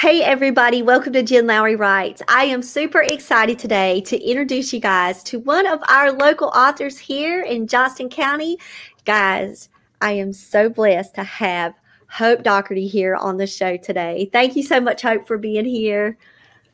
Hey, 0.00 0.22
everybody, 0.22 0.80
welcome 0.80 1.12
to 1.12 1.22
Jen 1.22 1.46
Lowry 1.46 1.76
Writes. 1.76 2.22
I 2.26 2.44
am 2.44 2.62
super 2.62 3.02
excited 3.02 3.58
today 3.58 4.00
to 4.06 4.18
introduce 4.18 4.72
you 4.72 4.80
guys 4.80 5.22
to 5.24 5.40
one 5.40 5.66
of 5.66 5.78
our 5.90 6.10
local 6.10 6.48
authors 6.54 6.96
here 6.96 7.42
in 7.42 7.66
Johnston 7.66 8.08
County. 8.08 8.56
Guys, 9.04 9.68
I 10.00 10.12
am 10.12 10.32
so 10.32 10.70
blessed 10.70 11.16
to 11.16 11.22
have 11.22 11.74
Hope 12.08 12.44
Dougherty 12.44 12.88
here 12.88 13.14
on 13.14 13.36
the 13.36 13.46
show 13.46 13.76
today. 13.76 14.30
Thank 14.32 14.56
you 14.56 14.62
so 14.62 14.80
much, 14.80 15.02
Hope, 15.02 15.26
for 15.26 15.36
being 15.36 15.66
here. 15.66 16.16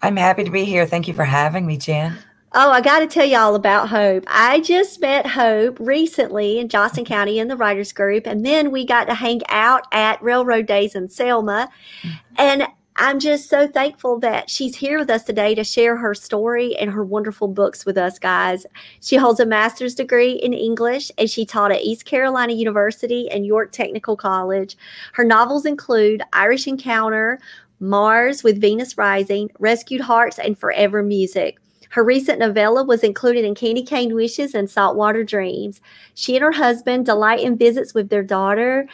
I'm 0.02 0.16
happy 0.16 0.44
to 0.44 0.50
be 0.52 0.64
here. 0.64 0.86
Thank 0.86 1.08
you 1.08 1.14
for 1.14 1.24
having 1.24 1.66
me, 1.66 1.78
Jen. 1.78 2.16
Oh, 2.52 2.70
I 2.70 2.80
got 2.80 3.00
to 3.00 3.08
tell 3.08 3.26
you 3.26 3.38
all 3.38 3.56
about 3.56 3.88
Hope. 3.88 4.22
I 4.28 4.60
just 4.60 5.00
met 5.00 5.26
Hope 5.26 5.78
recently 5.80 6.60
in 6.60 6.68
Johnston 6.68 7.04
County 7.04 7.40
in 7.40 7.48
the 7.48 7.56
writers 7.56 7.92
group, 7.92 8.24
and 8.24 8.46
then 8.46 8.70
we 8.70 8.86
got 8.86 9.06
to 9.08 9.14
hang 9.14 9.40
out 9.48 9.82
at 9.90 10.22
Railroad 10.22 10.66
Days 10.66 10.94
in 10.94 11.08
Selma. 11.08 11.68
Mm. 12.02 12.18
And 12.38 12.66
I'm 12.98 13.18
just 13.20 13.50
so 13.50 13.68
thankful 13.68 14.18
that 14.20 14.48
she's 14.48 14.74
here 14.74 14.98
with 14.98 15.10
us 15.10 15.22
today 15.22 15.54
to 15.54 15.64
share 15.64 15.96
her 15.96 16.14
story 16.14 16.74
and 16.76 16.90
her 16.90 17.04
wonderful 17.04 17.46
books 17.46 17.84
with 17.84 17.98
us, 17.98 18.18
guys. 18.18 18.64
She 19.02 19.16
holds 19.16 19.38
a 19.38 19.44
master's 19.44 19.94
degree 19.94 20.32
in 20.32 20.54
English 20.54 21.12
and 21.18 21.28
she 21.28 21.44
taught 21.44 21.72
at 21.72 21.82
East 21.82 22.06
Carolina 22.06 22.54
University 22.54 23.30
and 23.30 23.44
York 23.44 23.70
Technical 23.70 24.16
College. 24.16 24.78
Her 25.12 25.24
novels 25.24 25.66
include 25.66 26.22
Irish 26.32 26.66
Encounter, 26.66 27.38
Mars 27.80 28.42
with 28.42 28.62
Venus 28.62 28.96
Rising, 28.96 29.50
Rescued 29.58 30.00
Hearts, 30.00 30.38
and 30.38 30.58
Forever 30.58 31.02
Music. 31.02 31.58
Her 31.90 32.02
recent 32.02 32.38
novella 32.38 32.82
was 32.82 33.04
included 33.04 33.44
in 33.44 33.54
Candy 33.54 33.82
Cane 33.82 34.14
Wishes 34.14 34.54
and 34.54 34.70
Saltwater 34.70 35.22
Dreams. 35.22 35.82
She 36.14 36.34
and 36.34 36.42
her 36.42 36.52
husband 36.52 37.04
delight 37.04 37.40
in 37.40 37.58
visits 37.58 37.92
with 37.92 38.08
their 38.08 38.22
daughter 38.22 38.88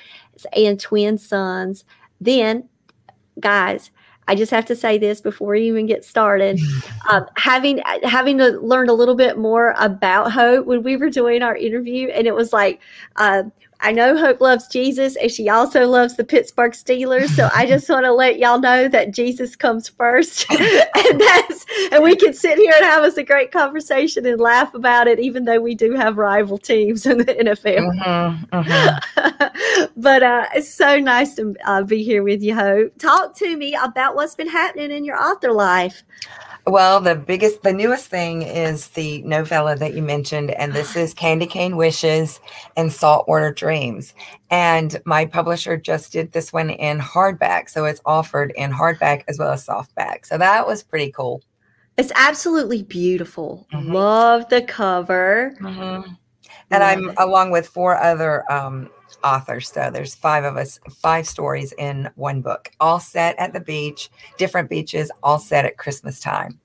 and 0.56 0.80
twin 0.80 1.18
sons. 1.18 1.84
Then 2.20 2.68
guys, 3.42 3.90
I 4.28 4.34
just 4.34 4.50
have 4.50 4.64
to 4.66 4.76
say 4.76 4.98
this 4.98 5.20
before 5.20 5.48
we 5.48 5.62
even 5.62 5.86
get 5.86 6.04
started. 6.04 6.58
Um, 7.10 7.26
having 7.36 7.82
having 8.04 8.38
to 8.38 8.60
learn 8.60 8.88
a 8.88 8.92
little 8.92 9.16
bit 9.16 9.36
more 9.36 9.74
about 9.76 10.30
Hope 10.30 10.66
when 10.66 10.84
we 10.84 10.96
were 10.96 11.10
doing 11.10 11.42
our 11.42 11.56
interview, 11.56 12.08
and 12.08 12.28
it 12.28 12.34
was 12.34 12.52
like 12.52 12.80
uh, 13.16 13.42
I 13.82 13.90
know 13.90 14.16
Hope 14.16 14.40
loves 14.40 14.68
Jesus 14.68 15.16
and 15.16 15.30
she 15.30 15.48
also 15.48 15.86
loves 15.86 16.16
the 16.16 16.24
Pittsburgh 16.24 16.72
Steelers. 16.72 17.28
So 17.30 17.50
I 17.52 17.66
just 17.66 17.88
want 17.88 18.04
to 18.04 18.12
let 18.12 18.38
y'all 18.38 18.60
know 18.60 18.86
that 18.88 19.12
Jesus 19.12 19.56
comes 19.56 19.88
first. 19.88 20.46
and 20.50 21.20
that's 21.20 21.66
and 21.90 22.02
we 22.02 22.14
can 22.14 22.32
sit 22.32 22.58
here 22.58 22.72
and 22.76 22.84
have 22.84 23.02
us 23.02 23.16
a 23.16 23.24
great 23.24 23.50
conversation 23.50 24.24
and 24.24 24.40
laugh 24.40 24.72
about 24.74 25.08
it, 25.08 25.18
even 25.18 25.44
though 25.44 25.60
we 25.60 25.74
do 25.74 25.94
have 25.94 26.16
rival 26.16 26.58
teams 26.58 27.06
in 27.06 27.18
the 27.18 27.24
NFL. 27.24 27.92
Mm-hmm, 27.98 28.56
mm-hmm. 28.56 29.86
but 30.00 30.22
uh, 30.22 30.46
it's 30.54 30.72
so 30.72 30.98
nice 30.98 31.34
to 31.34 31.54
uh, 31.64 31.82
be 31.82 32.04
here 32.04 32.22
with 32.22 32.42
you, 32.42 32.54
Hope. 32.54 32.96
Talk 32.98 33.36
to 33.38 33.56
me 33.56 33.74
about 33.74 34.14
what's 34.14 34.36
been 34.36 34.48
happening 34.48 34.92
in 34.92 35.04
your 35.04 35.20
author 35.20 35.52
life. 35.52 36.04
Well, 36.66 37.00
the 37.00 37.16
biggest, 37.16 37.62
the 37.62 37.72
newest 37.72 38.06
thing 38.06 38.42
is 38.42 38.88
the 38.88 39.22
novella 39.22 39.74
that 39.76 39.94
you 39.94 40.02
mentioned, 40.02 40.52
and 40.52 40.72
this 40.72 40.94
is 40.96 41.12
Candy 41.12 41.46
Cane 41.46 41.76
Wishes 41.76 42.40
and 42.76 42.92
Saltwater 42.92 43.52
Dreams. 43.52 44.14
And 44.50 45.00
my 45.04 45.24
publisher 45.24 45.76
just 45.76 46.12
did 46.12 46.32
this 46.32 46.52
one 46.52 46.70
in 46.70 47.00
hardback. 47.00 47.68
So 47.68 47.84
it's 47.84 48.00
offered 48.04 48.52
in 48.54 48.70
hardback 48.70 49.24
as 49.28 49.38
well 49.38 49.52
as 49.52 49.66
softback. 49.66 50.24
So 50.26 50.38
that 50.38 50.66
was 50.66 50.82
pretty 50.82 51.10
cool. 51.10 51.42
It's 51.98 52.12
absolutely 52.14 52.84
beautiful. 52.84 53.66
Mm-hmm. 53.72 53.92
Love 53.92 54.48
the 54.48 54.62
cover. 54.62 55.54
Mm-hmm. 55.60 56.12
And 56.70 56.82
I'm 56.82 57.12
along 57.18 57.50
with 57.50 57.66
four 57.66 57.96
other 57.96 58.50
um, 58.50 58.88
authors. 59.24 59.70
So 59.70 59.90
there's 59.92 60.14
five 60.14 60.44
of 60.44 60.56
us, 60.56 60.78
five 60.90 61.26
stories 61.26 61.72
in 61.78 62.10
one 62.16 62.42
book, 62.42 62.70
all 62.80 63.00
set 63.00 63.38
at 63.38 63.52
the 63.52 63.60
beach, 63.60 64.10
different 64.38 64.70
beaches, 64.70 65.10
all 65.22 65.38
set 65.38 65.64
at 65.64 65.76
Christmas 65.76 66.20
time. 66.20 66.60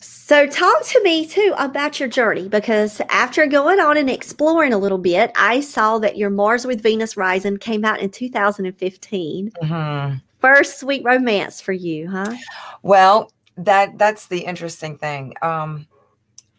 So, 0.00 0.46
talk 0.46 0.84
to 0.84 1.02
me 1.02 1.26
too 1.26 1.54
about 1.56 1.98
your 1.98 2.08
journey 2.08 2.50
because 2.50 3.00
after 3.08 3.46
going 3.46 3.80
on 3.80 3.96
and 3.96 4.10
exploring 4.10 4.74
a 4.74 4.78
little 4.78 4.98
bit, 4.98 5.32
I 5.34 5.60
saw 5.60 5.98
that 6.00 6.18
your 6.18 6.28
Mars 6.28 6.66
with 6.66 6.82
Venus 6.82 7.16
Rising 7.16 7.56
came 7.56 7.82
out 7.82 8.00
in 8.00 8.10
2015. 8.10 9.50
Mm-hmm. 9.50 10.16
First 10.38 10.80
sweet 10.80 11.02
romance 11.02 11.62
for 11.62 11.72
you, 11.72 12.10
huh? 12.10 12.36
Well, 12.82 13.32
that 13.56 13.96
that's 13.96 14.26
the 14.26 14.40
interesting 14.40 14.98
thing. 14.98 15.34
Um, 15.40 15.86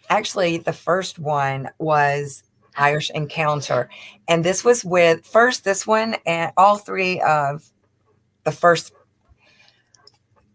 actually, 0.09 0.57
the 0.57 0.73
first 0.73 1.19
one 1.19 1.69
was 1.77 2.43
Irish 2.79 3.11
Encounter. 3.11 3.89
And 4.27 4.43
this 4.43 4.63
was 4.63 4.83
with 4.83 5.25
first 5.25 5.63
this 5.63 5.85
one 5.85 6.15
and 6.25 6.51
all 6.57 6.77
three 6.77 7.21
of 7.21 7.69
the 8.43 8.51
first 8.51 8.93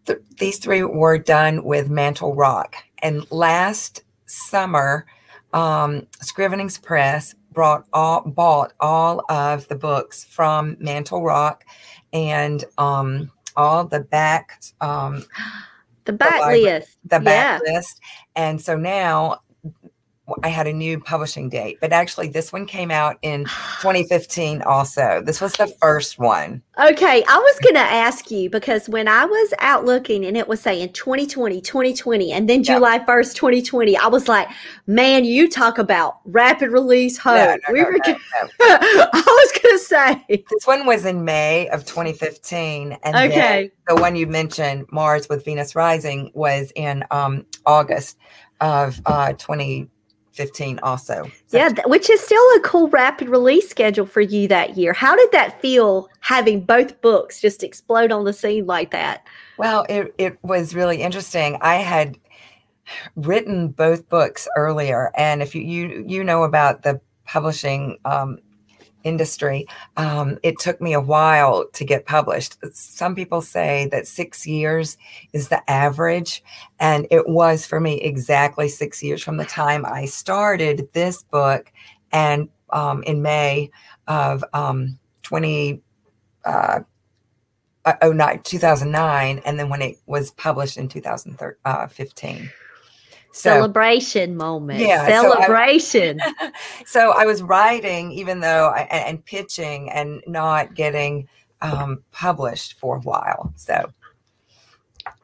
th- 0.05 0.19
these 0.39 0.57
three 0.57 0.83
were 0.83 1.17
done 1.17 1.63
with 1.63 1.89
Mantle 1.89 2.35
Rock. 2.35 2.75
And 2.99 3.29
last 3.31 4.03
summer, 4.25 5.05
um, 5.53 6.07
Scrivenings 6.21 6.77
Press 6.77 7.35
brought 7.51 7.85
all 7.93 8.21
bought 8.21 8.73
all 8.79 9.23
of 9.29 9.67
the 9.69 9.75
books 9.75 10.25
from 10.25 10.75
Mantle 10.79 11.23
Rock 11.23 11.63
and 12.11 12.65
um, 12.77 13.31
all 13.55 13.85
the 13.85 14.01
back 14.01 14.61
um, 14.81 15.23
the 16.03 16.13
back 16.13 16.51
the 16.51 16.61
list 16.61 16.97
the 17.05 17.19
back 17.19 17.61
yeah. 17.65 17.73
list 17.73 18.01
and 18.35 18.61
so 18.61 18.77
now 18.77 19.39
I 20.41 20.49
had 20.49 20.65
a 20.65 20.73
new 20.73 20.99
publishing 20.99 21.49
date, 21.49 21.77
but 21.79 21.93
actually 21.93 22.29
this 22.29 22.51
one 22.51 22.65
came 22.65 22.89
out 22.89 23.17
in 23.21 23.45
2015 23.81 24.63
also. 24.63 25.21
This 25.23 25.39
was 25.39 25.53
the 25.53 25.67
first 25.79 26.17
one. 26.17 26.63
Okay, 26.79 27.23
I 27.27 27.37
was 27.37 27.59
going 27.59 27.75
to 27.75 27.81
ask 27.81 28.31
you 28.31 28.49
because 28.49 28.89
when 28.89 29.07
I 29.07 29.25
was 29.25 29.53
out 29.59 29.85
looking 29.85 30.25
and 30.25 30.35
it 30.35 30.47
was 30.47 30.59
saying 30.59 30.93
2020, 30.93 31.61
2020 31.61 32.31
and 32.31 32.49
then 32.49 32.63
July 32.63 32.99
1st, 32.99 33.35
2020, 33.35 33.97
I 33.97 34.07
was 34.07 34.27
like, 34.27 34.49
"Man, 34.87 35.25
you 35.25 35.47
talk 35.47 35.77
about 35.77 36.19
rapid 36.25 36.71
release 36.71 37.17
hope." 37.17 37.35
No, 37.35 37.55
no, 37.67 37.73
we 37.73 37.81
no, 37.81 37.85
were 37.85 37.99
gonna, 37.99 38.17
I 38.61 39.23
was 39.25 39.61
going 39.61 39.77
to 39.77 39.83
say. 39.83 40.45
This 40.49 40.65
one 40.65 40.85
was 40.87 41.05
in 41.05 41.23
May 41.23 41.69
of 41.69 41.85
2015 41.85 42.97
and 43.03 43.15
okay. 43.15 43.71
the 43.87 43.95
one 43.95 44.15
you 44.15 44.25
mentioned, 44.25 44.85
Mars 44.91 45.29
with 45.29 45.45
Venus 45.45 45.75
Rising 45.75 46.31
was 46.33 46.71
in 46.75 47.03
um, 47.11 47.45
August 47.65 48.17
of 48.61 49.01
uh, 49.05 49.33
20 49.33 49.89
15 50.35 50.79
also. 50.83 51.31
So. 51.47 51.57
Yeah, 51.57 51.71
which 51.85 52.09
is 52.09 52.19
still 52.19 52.43
a 52.55 52.59
cool 52.59 52.89
rapid 52.89 53.29
release 53.29 53.69
schedule 53.69 54.05
for 54.05 54.21
you 54.21 54.47
that 54.49 54.77
year. 54.77 54.93
How 54.93 55.15
did 55.15 55.31
that 55.31 55.61
feel 55.61 56.09
having 56.19 56.61
both 56.61 56.99
books 57.01 57.39
just 57.39 57.63
explode 57.63 58.11
on 58.11 58.25
the 58.25 58.33
scene 58.33 58.65
like 58.65 58.91
that? 58.91 59.25
Well, 59.57 59.85
it, 59.87 60.13
it 60.17 60.37
was 60.43 60.75
really 60.75 61.01
interesting. 61.01 61.57
I 61.61 61.75
had 61.75 62.17
written 63.15 63.69
both 63.69 64.07
books 64.09 64.47
earlier 64.55 65.11
and 65.15 65.41
if 65.41 65.55
you 65.55 65.61
you 65.63 66.05
you 66.07 66.23
know 66.23 66.43
about 66.43 66.83
the 66.83 67.01
publishing 67.25 67.97
um, 68.05 68.37
industry, 69.05 69.65
um, 69.95 70.37
it 70.43 70.59
took 70.59 70.81
me 70.81 70.93
a 70.93 70.99
while 70.99 71.65
to 71.69 71.85
get 71.85 72.05
published. 72.05 72.57
Some 72.75 73.15
people 73.15 73.41
say 73.41 73.87
that 73.91 74.07
six 74.07 74.45
years 74.45 74.97
is 75.31 75.47
the 75.47 75.69
average, 75.69 76.43
and 76.79 77.07
it 77.09 77.29
was 77.29 77.65
for 77.65 77.79
me 77.79 78.01
exactly 78.01 78.67
six 78.67 79.01
years 79.01 79.23
from 79.23 79.37
the 79.37 79.45
time 79.45 79.85
I 79.85 80.05
started 80.05 80.89
this 80.93 81.23
book 81.23 81.71
and 82.11 82.49
um, 82.71 83.03
in 83.03 83.21
May 83.21 83.71
of 84.07 84.43
um, 84.53 84.99
20. 85.23 85.81
Uh, 86.43 86.79
uh, 87.85 87.93
oh, 88.01 88.11
nine, 88.11 88.41
2009, 88.43 89.41
and 89.45 89.59
then 89.59 89.69
when 89.69 89.81
it 89.81 89.97
was 90.07 90.31
published 90.31 90.77
in 90.77 90.87
2015. 90.87 92.49
Uh, 93.35 93.37
so, 93.37 93.49
celebration 93.49 94.37
moment. 94.37 94.79
Yeah. 94.79 95.05
Celebration. 95.07 96.19
So 96.19 96.25
I, 96.39 96.51
so 96.85 97.11
I, 97.11 97.25
was 97.25 97.43
writing, 97.43 98.13
even 98.13 98.39
though, 98.39 98.69
I, 98.69 98.83
and 98.83 99.23
pitching 99.25 99.91
and 99.91 100.23
not 100.25 100.73
getting 100.73 101.27
um, 101.61 102.01
published 102.11 102.79
for 102.79 102.95
a 102.95 103.01
while. 103.01 103.51
So. 103.57 103.91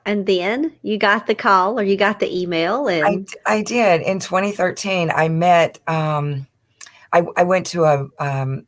And 0.06 0.26
then 0.26 0.74
you 0.82 0.98
got 0.98 1.26
the 1.26 1.36
call 1.36 1.80
or 1.80 1.84
you 1.84 1.96
got 1.96 2.20
the 2.20 2.36
email 2.38 2.88
and 2.88 3.30
I, 3.46 3.56
I 3.60 3.62
did 3.62 4.02
in 4.02 4.20
2013. 4.20 5.10
I 5.10 5.30
met, 5.30 5.80
um, 5.88 6.48
I, 7.14 7.24
I 7.38 7.44
went 7.44 7.66
to 7.68 7.86
a, 7.86 8.08
um, 8.20 8.68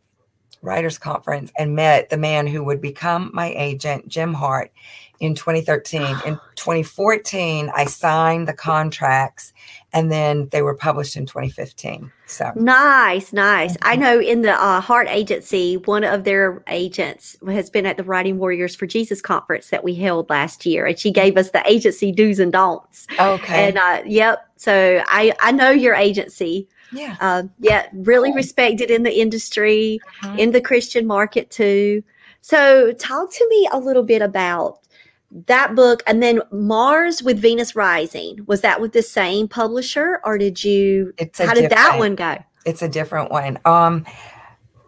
writers 0.61 0.97
conference 0.97 1.51
and 1.57 1.75
met 1.75 2.09
the 2.09 2.17
man 2.17 2.47
who 2.47 2.63
would 2.63 2.79
become 2.79 3.29
my 3.33 3.53
agent, 3.57 4.07
Jim 4.07 4.33
Hart, 4.33 4.71
in 5.19 5.35
2013. 5.35 6.01
In 6.25 6.39
2014, 6.55 7.71
I 7.73 7.85
signed 7.85 8.47
the 8.47 8.53
contracts 8.53 9.53
and 9.93 10.11
then 10.11 10.49
they 10.51 10.61
were 10.61 10.75
published 10.75 11.15
in 11.15 11.25
2015. 11.25 12.11
So 12.25 12.51
nice, 12.55 13.31
nice. 13.31 13.77
I 13.83 13.95
know 13.95 14.19
in 14.19 14.41
the 14.41 14.53
uh, 14.53 14.81
Hart 14.81 15.07
Agency, 15.09 15.77
one 15.77 16.03
of 16.03 16.23
their 16.23 16.63
agents 16.67 17.37
has 17.47 17.69
been 17.69 17.85
at 17.85 17.97
the 17.97 18.03
Writing 18.03 18.39
Warriors 18.39 18.75
for 18.75 18.87
Jesus 18.87 19.21
conference 19.21 19.69
that 19.69 19.83
we 19.83 19.93
held 19.93 20.29
last 20.29 20.65
year, 20.65 20.87
and 20.87 20.97
she 20.97 21.11
gave 21.11 21.37
us 21.37 21.51
the 21.51 21.61
agency 21.69 22.11
do's 22.11 22.39
and 22.39 22.51
don'ts. 22.51 23.07
Okay. 23.19 23.67
And 23.67 23.77
uh, 23.77 24.01
yep, 24.05 24.47
so 24.55 25.03
I 25.07 25.33
I 25.39 25.51
know 25.51 25.69
your 25.69 25.93
agency. 25.93 26.67
Yeah. 26.91 27.17
Uh, 27.19 27.43
yeah, 27.59 27.87
really 27.93 28.29
cool. 28.29 28.35
respected 28.35 28.89
in 28.91 29.03
the 29.03 29.19
industry, 29.19 29.99
uh-huh. 30.23 30.35
in 30.37 30.51
the 30.51 30.61
Christian 30.61 31.05
market 31.05 31.49
too. 31.49 32.03
So, 32.41 32.91
talk 32.93 33.31
to 33.31 33.47
me 33.49 33.69
a 33.71 33.79
little 33.79 34.03
bit 34.03 34.21
about 34.21 34.79
that 35.47 35.75
book 35.75 36.03
and 36.05 36.21
then 36.21 36.41
Mars 36.51 37.23
with 37.23 37.39
Venus 37.39 37.75
Rising. 37.75 38.39
Was 38.45 38.61
that 38.61 38.79
with 38.79 38.93
the 38.93 39.01
same 39.01 39.47
publisher 39.47 40.19
or 40.23 40.37
did 40.37 40.63
you 40.63 41.13
it's 41.17 41.39
how 41.39 41.53
did 41.53 41.71
that 41.71 41.97
one 41.97 42.15
go? 42.15 42.37
It's 42.65 42.81
a 42.81 42.87
different 42.87 43.31
one. 43.31 43.59
Um, 43.65 44.05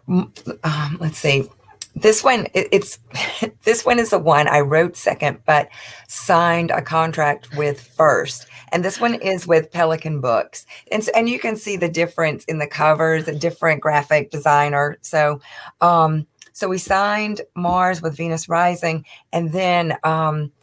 um 0.07 0.97
let's 0.99 1.17
see. 1.17 1.49
This 1.95 2.23
one 2.23 2.47
it, 2.53 2.67
it's 2.71 2.99
this 3.63 3.85
one 3.85 3.97
is 3.97 4.11
the 4.11 4.19
one 4.19 4.47
I 4.47 4.59
wrote 4.59 4.95
second 4.95 5.39
but 5.45 5.69
signed 6.07 6.69
a 6.71 6.81
contract 6.81 7.55
with 7.55 7.81
first. 7.81 8.45
And 8.71 8.83
this 8.83 8.99
one 8.99 9.15
is 9.15 9.47
with 9.47 9.71
Pelican 9.71 10.21
Books. 10.21 10.65
And 10.91 11.07
and 11.15 11.27
you 11.27 11.39
can 11.39 11.55
see 11.55 11.75
the 11.75 11.89
difference 11.89 12.45
in 12.45 12.59
the 12.59 12.67
covers, 12.67 13.27
a 13.27 13.33
different 13.33 13.81
graphic 13.81 14.29
designer. 14.29 14.97
So 15.01 15.41
um 15.81 16.27
so 16.55 16.69
we 16.69 16.77
signed 16.77 17.41
Mars 17.53 18.01
with 18.01 18.15
Venus 18.15 18.47
Rising, 18.47 19.05
and 19.33 19.51
then 19.51 19.97
um, 20.05 20.53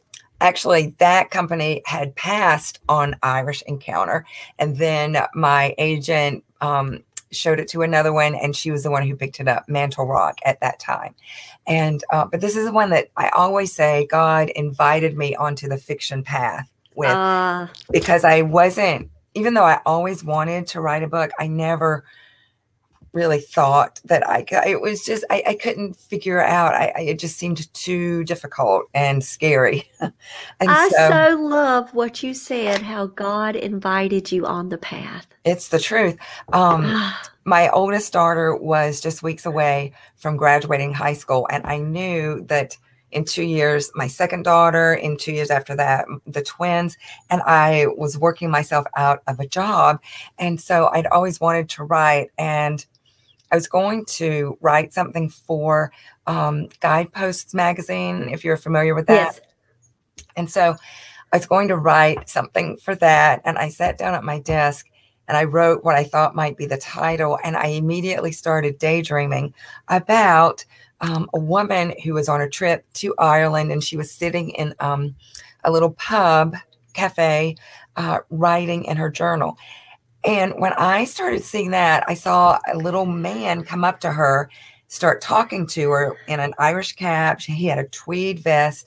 actually 0.41 0.95
that 0.99 1.31
company 1.31 1.83
had 1.85 2.17
passed 2.17 2.81
on 2.89 3.15
Irish 3.23 3.63
Encounter, 3.67 4.25
and 4.59 4.79
then 4.79 5.19
my 5.35 5.75
agent 5.77 6.45
um, 6.63 7.01
showed 7.31 7.61
it 7.61 7.69
to 7.69 7.83
another 7.83 8.11
one, 8.11 8.35
and 8.35 8.57
she 8.57 8.71
was 8.71 8.83
the 8.83 8.91
one 8.91 9.07
who 9.07 9.15
picked 9.15 9.39
it 9.39 9.49
up, 9.49 9.69
Mantle 9.69 10.07
Rock, 10.07 10.39
at 10.47 10.61
that 10.61 10.81
time. 10.81 11.15
And 11.67 12.03
uh, 12.11 12.25
but 12.25 12.41
this 12.41 12.57
is 12.57 12.65
the 12.65 12.73
one 12.73 12.89
that 12.89 13.09
I 13.19 13.29
always 13.29 13.71
say 13.75 14.07
God 14.11 14.49
invited 14.49 15.19
me 15.19 15.37
onto 15.37 15.69
the 15.69 15.77
fiction 15.77 16.23
path 16.23 16.71
with 16.95 17.11
uh. 17.11 17.67
because 17.91 18.25
I 18.25 18.41
wasn't, 18.41 19.11
even 19.35 19.53
though 19.53 19.65
I 19.65 19.83
always 19.85 20.25
wanted 20.25 20.67
to 20.69 20.81
write 20.81 21.03
a 21.03 21.07
book, 21.07 21.33
I 21.39 21.49
never 21.49 22.05
really 23.13 23.41
thought 23.41 24.01
that 24.05 24.27
I. 24.29 24.45
It 24.67 24.81
was 24.81 25.05
just 25.05 25.25
I, 25.31 25.43
I 25.49 25.55
couldn't 25.55 25.97
figure 25.97 26.43
out. 26.43 26.75
I, 26.75 26.93
I, 26.97 27.01
it 27.03 27.19
just 27.19 27.39
seemed 27.39 27.73
too 27.75 28.25
difficult 28.25 28.85
and 28.95 29.23
scary. 29.23 29.91
and 30.01 30.13
I 30.61 30.89
so, 30.89 31.09
so 31.11 31.37
love 31.41 31.93
what 31.95 32.23
you 32.23 32.35
said. 32.35 32.83
How 32.83 33.07
God 33.07 33.57
invited 33.57 34.33
you 34.33 34.47
on 34.47 34.69
the 34.69 34.79
path. 34.79 35.27
It's 35.45 35.69
the 35.69 35.79
truth. 35.79 36.17
Um, 36.53 37.13
my 37.45 37.69
oldest 37.71 38.13
daughter 38.13 38.55
was 38.57 39.01
just 39.01 39.23
weeks 39.23 39.47
away 39.47 39.93
from 40.17 40.37
graduating 40.37 40.95
high 40.95 41.15
school, 41.15 41.47
and 41.51 41.67
I 41.67 41.79
knew 41.79 42.43
that 42.49 42.77
in 43.13 43.25
two 43.25 43.43
years, 43.43 43.91
my 43.95 44.07
second 44.07 44.43
daughter, 44.43 44.95
in 44.95 45.17
two 45.17 45.33
years 45.33 45.51
after 45.51 45.77
that, 45.77 46.07
the 46.27 46.43
twins, 46.43 46.97
and 47.31 47.43
I 47.43 47.87
was 47.97 48.19
working 48.19 48.51
myself 48.51 48.87
out 48.97 49.23
of 49.27 49.39
a 49.39 49.47
job. 49.47 50.01
And 50.39 50.61
so 50.61 50.89
I'd 50.93 51.07
always 51.07 51.39
wanted 51.41 51.69
to 51.71 51.85
write. 51.85 52.31
And 52.39 52.85
I 53.53 53.55
was 53.55 53.69
going 53.69 54.07
to 54.07 54.57
write 54.63 54.95
something 54.95 55.29
for 55.29 55.93
um, 56.27 56.69
Guideposts 56.81 57.53
magazine, 57.53 58.31
if 58.31 58.45
you're 58.45 58.57
familiar 58.57 58.95
with 58.95 59.07
that. 59.07 59.35
Yes. 59.35 59.41
And 60.37 60.51
so 60.51 60.75
I 61.33 61.37
was 61.37 61.47
going 61.47 61.69
to 61.69 61.77
write 61.77 62.31
something 62.31 62.79
for 62.79 62.95
that. 62.97 63.43
And 63.45 63.59
I 63.59 63.69
sat 63.69 63.99
down 63.99 64.15
at 64.15 64.25
my 64.25 64.39
desk 64.39 64.89
and 65.29 65.37
I 65.37 65.45
wrote 65.45 65.85
what 65.85 65.97
I 65.97 66.05
thought 66.05 66.35
might 66.35 66.57
be 66.57 66.65
the 66.65 66.79
title. 66.79 67.39
And 67.45 67.57
I 67.57 67.67
immediately 67.67 68.33
started 68.33 68.79
daydreaming 68.79 69.53
about 69.89 70.65
um, 71.03 71.29
a 71.35 71.39
woman 71.39 71.95
who 72.03 72.15
was 72.15 72.31
on 72.31 72.41
a 72.41 72.49
trip 72.49 72.87
to 72.95 73.15
Ireland 73.19 73.71
and 73.71 73.85
she 73.85 73.99
was 73.99 74.11
sitting 74.11 74.51
in 74.51 74.75
um, 74.81 75.15
a 75.65 75.71
little 75.71 75.91
pub 75.91 76.57
cafe 76.95 77.57
uh, 77.97 78.21
writing 78.31 78.85
in 78.85 78.97
her 78.97 79.11
journal. 79.11 79.59
And 80.25 80.55
when 80.57 80.73
I 80.75 81.05
started 81.05 81.43
seeing 81.43 81.71
that, 81.73 82.05
I 82.07 82.15
saw 82.15 82.59
a 82.73 82.77
little 82.77 83.07
man 83.07 83.65
come 83.65 83.85
up 83.85 84.01
to 84.01 84.13
her, 84.13 84.49
start 84.89 85.21
talking 85.21 85.67
to 85.69 85.91
her 85.91 86.17
in 86.29 86.39
an 86.39 86.55
Irish 86.59 86.93
cap. 86.93 87.41
He 87.41 87.67
had 87.67 87.79
a 87.79 87.89
tweed 87.89 88.39
vest. 88.39 88.87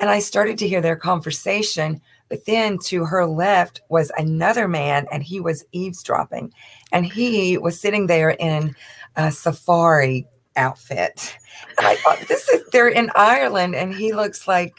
And 0.00 0.10
I 0.10 0.18
started 0.18 0.58
to 0.58 0.68
hear 0.68 0.80
their 0.80 0.96
conversation. 0.96 2.00
But 2.28 2.46
then 2.46 2.78
to 2.86 3.04
her 3.04 3.26
left 3.26 3.82
was 3.88 4.10
another 4.16 4.66
man, 4.66 5.06
and 5.12 5.22
he 5.22 5.40
was 5.40 5.64
eavesdropping. 5.72 6.52
And 6.90 7.06
he 7.06 7.58
was 7.58 7.78
sitting 7.78 8.06
there 8.06 8.30
in 8.30 8.74
a 9.14 9.30
safari 9.30 10.26
outfit. 10.56 11.36
And 11.78 11.86
I 11.86 11.96
thought, 11.96 12.26
this 12.26 12.48
is, 12.48 12.64
they're 12.72 12.88
in 12.88 13.10
Ireland, 13.14 13.76
and 13.76 13.94
he 13.94 14.12
looks 14.12 14.48
like 14.48 14.74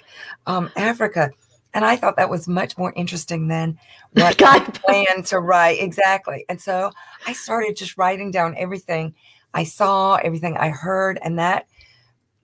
um, 0.47 0.69
Africa. 0.75 1.30
And 1.75 1.86
I 1.86 1.98
thought 1.98 2.16
that 2.16 2.30
was 2.30 2.48
much 2.48 2.77
more 2.77 2.94
interesting 2.95 3.48
than 3.48 3.77
what 4.13 4.42
I 4.42 4.60
planned 4.62 5.27
to 5.27 5.39
write. 5.39 5.81
Exactly. 5.81 6.45
And 6.49 6.59
so 6.59 6.92
I 7.28 7.33
started 7.33 7.76
just 7.76 7.97
writing 7.97 8.31
down 8.31 8.56
everything 8.57 9.14
I 9.54 9.66
saw, 9.66 10.16
everything 10.16 10.57
I 10.57 10.69
heard, 10.69 11.19
and 11.21 11.38
that 11.38 11.68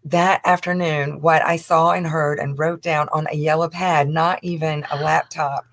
that 0.03 0.41
afternoon, 0.45 1.21
what 1.21 1.43
I 1.45 1.57
saw 1.57 1.91
and 1.91 2.07
heard 2.07 2.39
and 2.39 2.57
wrote 2.57 2.81
down 2.81 3.07
on 3.13 3.27
a 3.29 3.35
yellow 3.35 3.69
pad, 3.69 4.09
not 4.09 4.39
even 4.43 4.83
a 4.89 4.95
laptop, 4.95 5.65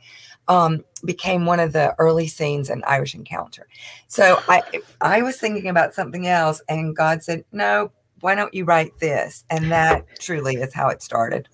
um, 0.48 0.84
became 1.04 1.46
one 1.46 1.60
of 1.60 1.72
the 1.72 1.94
early 1.98 2.26
scenes 2.26 2.68
in 2.68 2.82
Irish 2.84 3.14
Encounter. 3.14 3.66
So 4.06 4.40
I 4.48 4.62
I 5.00 5.22
was 5.22 5.38
thinking 5.38 5.68
about 5.68 5.94
something 5.94 6.26
else, 6.26 6.60
and 6.68 6.94
God 6.94 7.22
said, 7.22 7.44
"No, 7.52 7.92
why 8.20 8.34
don't 8.34 8.54
you 8.54 8.64
write 8.64 8.98
this?" 9.00 9.44
And 9.50 9.70
that 9.70 10.04
truly 10.20 10.56
is 10.56 10.74
how 10.74 10.88
it 10.88 11.02
started. 11.02 11.48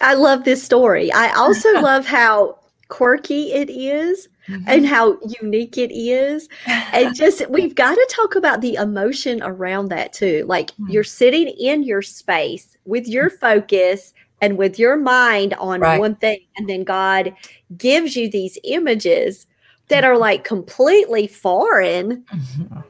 I 0.00 0.14
love 0.14 0.44
this 0.44 0.62
story. 0.62 1.12
I 1.12 1.32
also 1.32 1.70
love 1.80 2.06
how 2.06 2.58
quirky 2.88 3.52
it 3.52 3.70
is 3.70 4.28
mm-hmm. 4.48 4.64
and 4.66 4.86
how 4.86 5.18
unique 5.40 5.78
it 5.78 5.92
is. 5.92 6.48
And 6.66 7.14
just, 7.14 7.48
we've 7.48 7.74
got 7.84 7.94
to 7.94 8.08
talk 8.10 8.36
about 8.36 8.60
the 8.60 8.74
emotion 8.74 9.42
around 9.42 9.88
that 9.88 10.12
too. 10.12 10.44
Like 10.46 10.70
mm-hmm. 10.72 10.90
you're 10.90 11.04
sitting 11.04 11.48
in 11.48 11.82
your 11.82 12.02
space 12.02 12.76
with 12.84 13.08
your 13.08 13.30
focus 13.30 14.12
and 14.40 14.58
with 14.58 14.78
your 14.78 14.96
mind 14.96 15.54
on 15.54 15.80
right. 15.80 15.98
one 15.98 16.16
thing. 16.16 16.40
And 16.56 16.68
then 16.68 16.84
God 16.84 17.34
gives 17.76 18.16
you 18.16 18.30
these 18.30 18.58
images 18.64 19.46
that 19.88 20.04
are 20.04 20.18
like 20.18 20.44
completely 20.44 21.26
foreign 21.26 22.22
mm-hmm. 22.32 22.80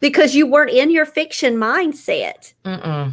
Because 0.00 0.34
you 0.34 0.46
weren't 0.46 0.70
in 0.70 0.90
your 0.90 1.06
fiction 1.06 1.56
mindset. 1.56 2.52
Mm-mm. 2.64 3.12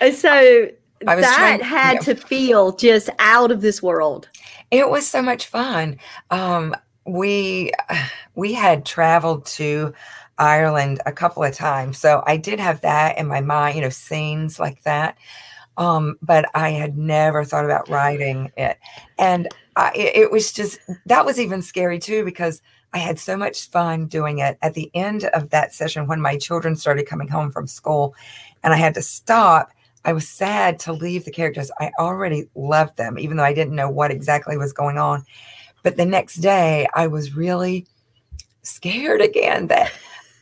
And 0.00 0.14
so 0.14 0.68
that 1.00 1.34
trying, 1.34 1.60
had 1.60 1.94
yeah. 1.94 2.00
to 2.00 2.14
feel 2.14 2.72
just 2.72 3.10
out 3.18 3.50
of 3.50 3.60
this 3.60 3.82
world. 3.82 4.28
It 4.70 4.88
was 4.88 5.06
so 5.06 5.22
much 5.22 5.46
fun. 5.46 5.98
Um, 6.30 6.74
we 7.06 7.72
we 8.34 8.52
had 8.52 8.86
traveled 8.86 9.46
to 9.46 9.92
Ireland 10.38 11.00
a 11.06 11.12
couple 11.12 11.44
of 11.44 11.54
times, 11.54 11.98
so 11.98 12.22
I 12.26 12.36
did 12.36 12.58
have 12.58 12.80
that 12.80 13.18
in 13.18 13.26
my 13.26 13.40
mind, 13.40 13.76
you 13.76 13.82
know, 13.82 13.90
scenes 13.90 14.58
like 14.58 14.82
that. 14.82 15.16
Um, 15.76 16.16
but 16.22 16.46
I 16.54 16.70
had 16.70 16.96
never 16.96 17.44
thought 17.44 17.64
about 17.64 17.88
writing 17.88 18.50
it, 18.56 18.78
and 19.18 19.48
I, 19.76 19.92
it, 19.94 20.16
it 20.16 20.30
was 20.30 20.52
just 20.52 20.78
that 21.06 21.26
was 21.26 21.38
even 21.38 21.62
scary 21.62 21.98
too 21.98 22.24
because 22.24 22.62
I 22.94 22.98
had 22.98 23.18
so 23.18 23.36
much 23.36 23.68
fun 23.68 24.06
doing 24.06 24.38
it. 24.38 24.56
At 24.62 24.74
the 24.74 24.90
end 24.94 25.24
of 25.24 25.50
that 25.50 25.74
session, 25.74 26.06
when 26.06 26.20
my 26.20 26.38
children 26.38 26.76
started 26.76 27.06
coming 27.06 27.28
home 27.28 27.50
from 27.50 27.66
school, 27.66 28.14
and 28.62 28.72
I 28.72 28.76
had 28.76 28.94
to 28.94 29.02
stop 29.02 29.72
I 30.04 30.12
was 30.12 30.28
sad 30.28 30.78
to 30.80 30.92
leave 30.92 31.24
the 31.24 31.30
characters. 31.30 31.70
I 31.80 31.90
already 31.98 32.48
loved 32.54 32.96
them, 32.96 33.18
even 33.18 33.36
though 33.36 33.44
I 33.44 33.54
didn't 33.54 33.74
know 33.74 33.88
what 33.88 34.10
exactly 34.10 34.56
was 34.56 34.72
going 34.72 34.98
on. 34.98 35.24
But 35.82 35.96
the 35.96 36.04
next 36.04 36.36
day, 36.36 36.86
I 36.94 37.06
was 37.06 37.34
really 37.34 37.86
scared 38.62 39.22
again 39.22 39.68
that 39.68 39.92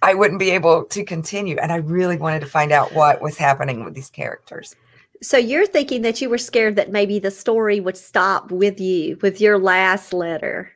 I 0.02 0.14
wouldn't 0.14 0.40
be 0.40 0.50
able 0.50 0.84
to 0.86 1.04
continue. 1.04 1.56
And 1.58 1.70
I 1.70 1.76
really 1.76 2.16
wanted 2.16 2.40
to 2.40 2.46
find 2.46 2.72
out 2.72 2.92
what 2.92 3.22
was 3.22 3.36
happening 3.36 3.84
with 3.84 3.94
these 3.94 4.10
characters. 4.10 4.74
So 5.20 5.36
you're 5.36 5.66
thinking 5.66 6.02
that 6.02 6.20
you 6.20 6.28
were 6.28 6.38
scared 6.38 6.74
that 6.76 6.90
maybe 6.90 7.20
the 7.20 7.30
story 7.30 7.78
would 7.78 7.96
stop 7.96 8.50
with 8.50 8.80
you, 8.80 9.16
with 9.22 9.40
your 9.40 9.58
last 9.58 10.12
letter. 10.12 10.72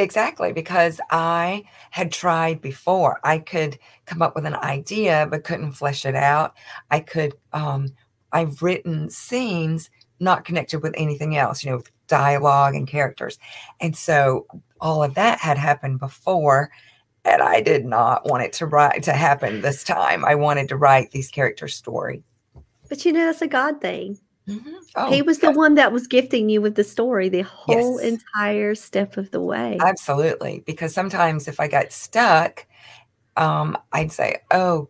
Exactly, 0.00 0.50
because 0.54 0.98
I 1.10 1.64
had 1.90 2.10
tried 2.10 2.62
before. 2.62 3.20
I 3.22 3.38
could 3.38 3.78
come 4.06 4.22
up 4.22 4.34
with 4.34 4.46
an 4.46 4.54
idea, 4.54 5.28
but 5.30 5.44
couldn't 5.44 5.72
flesh 5.72 6.06
it 6.06 6.14
out. 6.14 6.56
I 6.90 7.00
could, 7.00 7.34
um, 7.52 7.88
I've 8.32 8.62
written 8.62 9.10
scenes 9.10 9.90
not 10.18 10.46
connected 10.46 10.82
with 10.82 10.94
anything 10.96 11.36
else, 11.36 11.62
you 11.62 11.70
know, 11.70 11.76
with 11.76 11.90
dialogue 12.06 12.74
and 12.74 12.88
characters. 12.88 13.38
And 13.78 13.94
so 13.94 14.46
all 14.80 15.02
of 15.02 15.14
that 15.16 15.38
had 15.38 15.58
happened 15.58 16.00
before. 16.00 16.70
And 17.26 17.42
I 17.42 17.60
did 17.60 17.84
not 17.84 18.24
want 18.24 18.42
it 18.42 18.54
to 18.54 18.66
write 18.66 19.02
to 19.02 19.12
happen 19.12 19.60
this 19.60 19.84
time. 19.84 20.24
I 20.24 20.34
wanted 20.34 20.70
to 20.70 20.76
write 20.76 21.10
these 21.10 21.30
characters' 21.30 21.74
story. 21.74 22.22
But 22.88 23.04
you 23.04 23.12
know, 23.12 23.26
that's 23.26 23.42
a 23.42 23.46
God 23.46 23.82
thing. 23.82 24.18
Mm-hmm. 24.50 24.70
Oh, 24.96 25.10
he 25.10 25.22
was 25.22 25.38
the 25.38 25.52
one 25.52 25.76
that 25.76 25.92
was 25.92 26.06
gifting 26.06 26.48
you 26.48 26.60
with 26.60 26.74
the 26.74 26.84
story 26.84 27.28
the 27.28 27.42
whole 27.42 28.00
yes. 28.00 28.12
entire 28.12 28.74
step 28.74 29.16
of 29.16 29.30
the 29.30 29.40
way. 29.40 29.78
Absolutely. 29.80 30.62
Because 30.66 30.92
sometimes 30.92 31.46
if 31.46 31.60
I 31.60 31.68
got 31.68 31.92
stuck, 31.92 32.66
um, 33.36 33.78
I'd 33.92 34.10
say, 34.10 34.38
Oh, 34.50 34.88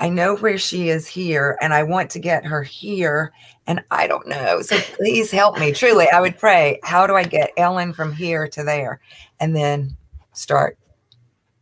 I 0.00 0.08
know 0.08 0.36
where 0.36 0.58
she 0.58 0.88
is 0.88 1.06
here 1.06 1.58
and 1.60 1.72
I 1.72 1.84
want 1.84 2.10
to 2.10 2.18
get 2.18 2.44
her 2.44 2.62
here. 2.62 3.32
And 3.66 3.84
I 3.90 4.06
don't 4.06 4.26
know. 4.26 4.62
So 4.62 4.78
please 4.96 5.30
help 5.30 5.58
me. 5.58 5.72
Truly, 5.72 6.08
I 6.08 6.20
would 6.20 6.38
pray, 6.38 6.80
How 6.82 7.06
do 7.06 7.14
I 7.14 7.22
get 7.22 7.52
Ellen 7.56 7.92
from 7.92 8.12
here 8.12 8.48
to 8.48 8.64
there? 8.64 9.00
And 9.38 9.54
then 9.54 9.96
start 10.32 10.76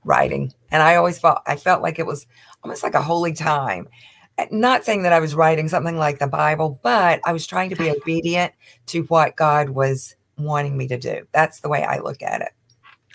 writing. 0.04 0.52
And 0.70 0.82
I 0.82 0.96
always 0.96 1.18
felt, 1.18 1.40
I 1.46 1.56
felt 1.56 1.82
like 1.82 1.98
it 1.98 2.06
was 2.06 2.26
almost 2.64 2.82
like 2.82 2.94
a 2.94 3.02
holy 3.02 3.34
time 3.34 3.88
not 4.50 4.84
saying 4.84 5.02
that 5.02 5.12
I 5.12 5.20
was 5.20 5.34
writing 5.34 5.68
something 5.68 5.96
like 5.96 6.18
the 6.18 6.26
Bible, 6.26 6.78
but 6.82 7.20
I 7.24 7.32
was 7.32 7.46
trying 7.46 7.70
to 7.70 7.76
be 7.76 7.90
obedient 7.96 8.52
to 8.86 9.02
what 9.04 9.36
God 9.36 9.70
was 9.70 10.16
wanting 10.36 10.76
me 10.76 10.88
to 10.88 10.98
do. 10.98 11.26
That's 11.32 11.60
the 11.60 11.68
way 11.68 11.82
I 11.82 11.98
look 11.98 12.22
at 12.22 12.40
it. 12.40 12.52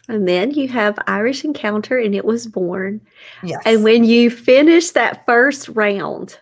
And 0.10 0.28
then 0.28 0.52
you 0.52 0.68
have 0.68 1.00
Irish 1.08 1.46
Encounter 1.46 1.98
and 1.98 2.14
it 2.14 2.26
was 2.26 2.46
born. 2.46 3.00
Yes. 3.42 3.62
And 3.66 3.84
when 3.84 4.04
you 4.04 4.30
finished 4.30 4.94
that 4.96 5.26
first 5.26 5.70
round, 5.70 6.40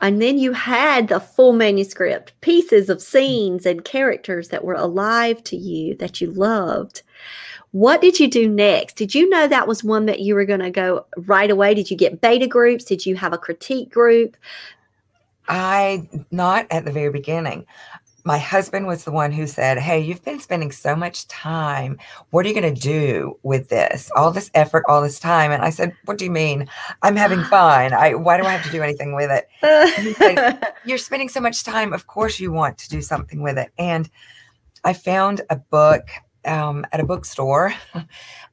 and 0.00 0.20
then 0.20 0.36
you 0.36 0.52
had 0.52 1.06
the 1.06 1.20
full 1.20 1.52
manuscript, 1.52 2.32
pieces 2.40 2.90
of 2.90 3.00
scenes 3.00 3.66
and 3.66 3.84
characters 3.84 4.48
that 4.48 4.64
were 4.64 4.74
alive 4.74 5.44
to 5.44 5.56
you 5.56 5.94
that 5.96 6.20
you 6.20 6.32
loved. 6.32 7.02
What 7.72 8.02
did 8.02 8.20
you 8.20 8.28
do 8.28 8.48
next? 8.48 8.96
Did 8.96 9.14
you 9.14 9.28
know 9.30 9.48
that 9.48 9.66
was 9.66 9.82
one 9.82 10.06
that 10.06 10.20
you 10.20 10.34
were 10.34 10.44
going 10.44 10.60
to 10.60 10.70
go 10.70 11.06
right 11.16 11.50
away? 11.50 11.74
Did 11.74 11.90
you 11.90 11.96
get 11.96 12.20
beta 12.20 12.46
groups? 12.46 12.84
Did 12.84 13.04
you 13.04 13.16
have 13.16 13.32
a 13.32 13.38
critique 13.38 13.90
group? 13.90 14.36
I 15.48 16.08
not 16.30 16.66
at 16.70 16.84
the 16.84 16.92
very 16.92 17.10
beginning. 17.10 17.66
My 18.24 18.38
husband 18.38 18.86
was 18.86 19.02
the 19.02 19.10
one 19.10 19.32
who 19.32 19.46
said, 19.48 19.78
Hey, 19.78 19.98
you've 19.98 20.24
been 20.24 20.38
spending 20.38 20.70
so 20.70 20.94
much 20.94 21.26
time. 21.26 21.98
What 22.30 22.44
are 22.44 22.48
you 22.48 22.54
going 22.60 22.72
to 22.74 22.80
do 22.80 23.38
with 23.42 23.68
this? 23.68 24.12
All 24.14 24.30
this 24.30 24.50
effort, 24.54 24.84
all 24.86 25.02
this 25.02 25.18
time. 25.18 25.50
And 25.50 25.64
I 25.64 25.70
said, 25.70 25.92
What 26.04 26.18
do 26.18 26.26
you 26.26 26.30
mean? 26.30 26.68
I'm 27.02 27.16
having 27.16 27.42
fun. 27.50 27.94
I 27.94 28.14
why 28.14 28.36
do 28.36 28.44
I 28.44 28.52
have 28.52 28.64
to 28.66 28.70
do 28.70 28.82
anything 28.82 29.14
with 29.16 29.30
it? 29.30 29.48
Said, 30.16 30.74
You're 30.84 30.98
spending 30.98 31.30
so 31.30 31.40
much 31.40 31.64
time. 31.64 31.92
Of 31.92 32.06
course 32.06 32.38
you 32.38 32.52
want 32.52 32.78
to 32.78 32.88
do 32.88 33.00
something 33.00 33.42
with 33.42 33.58
it. 33.58 33.72
And 33.78 34.08
I 34.84 34.92
found 34.92 35.40
a 35.50 35.56
book 35.56 36.08
um, 36.44 36.86
at 36.92 37.00
a 37.00 37.04
bookstore, 37.04 37.74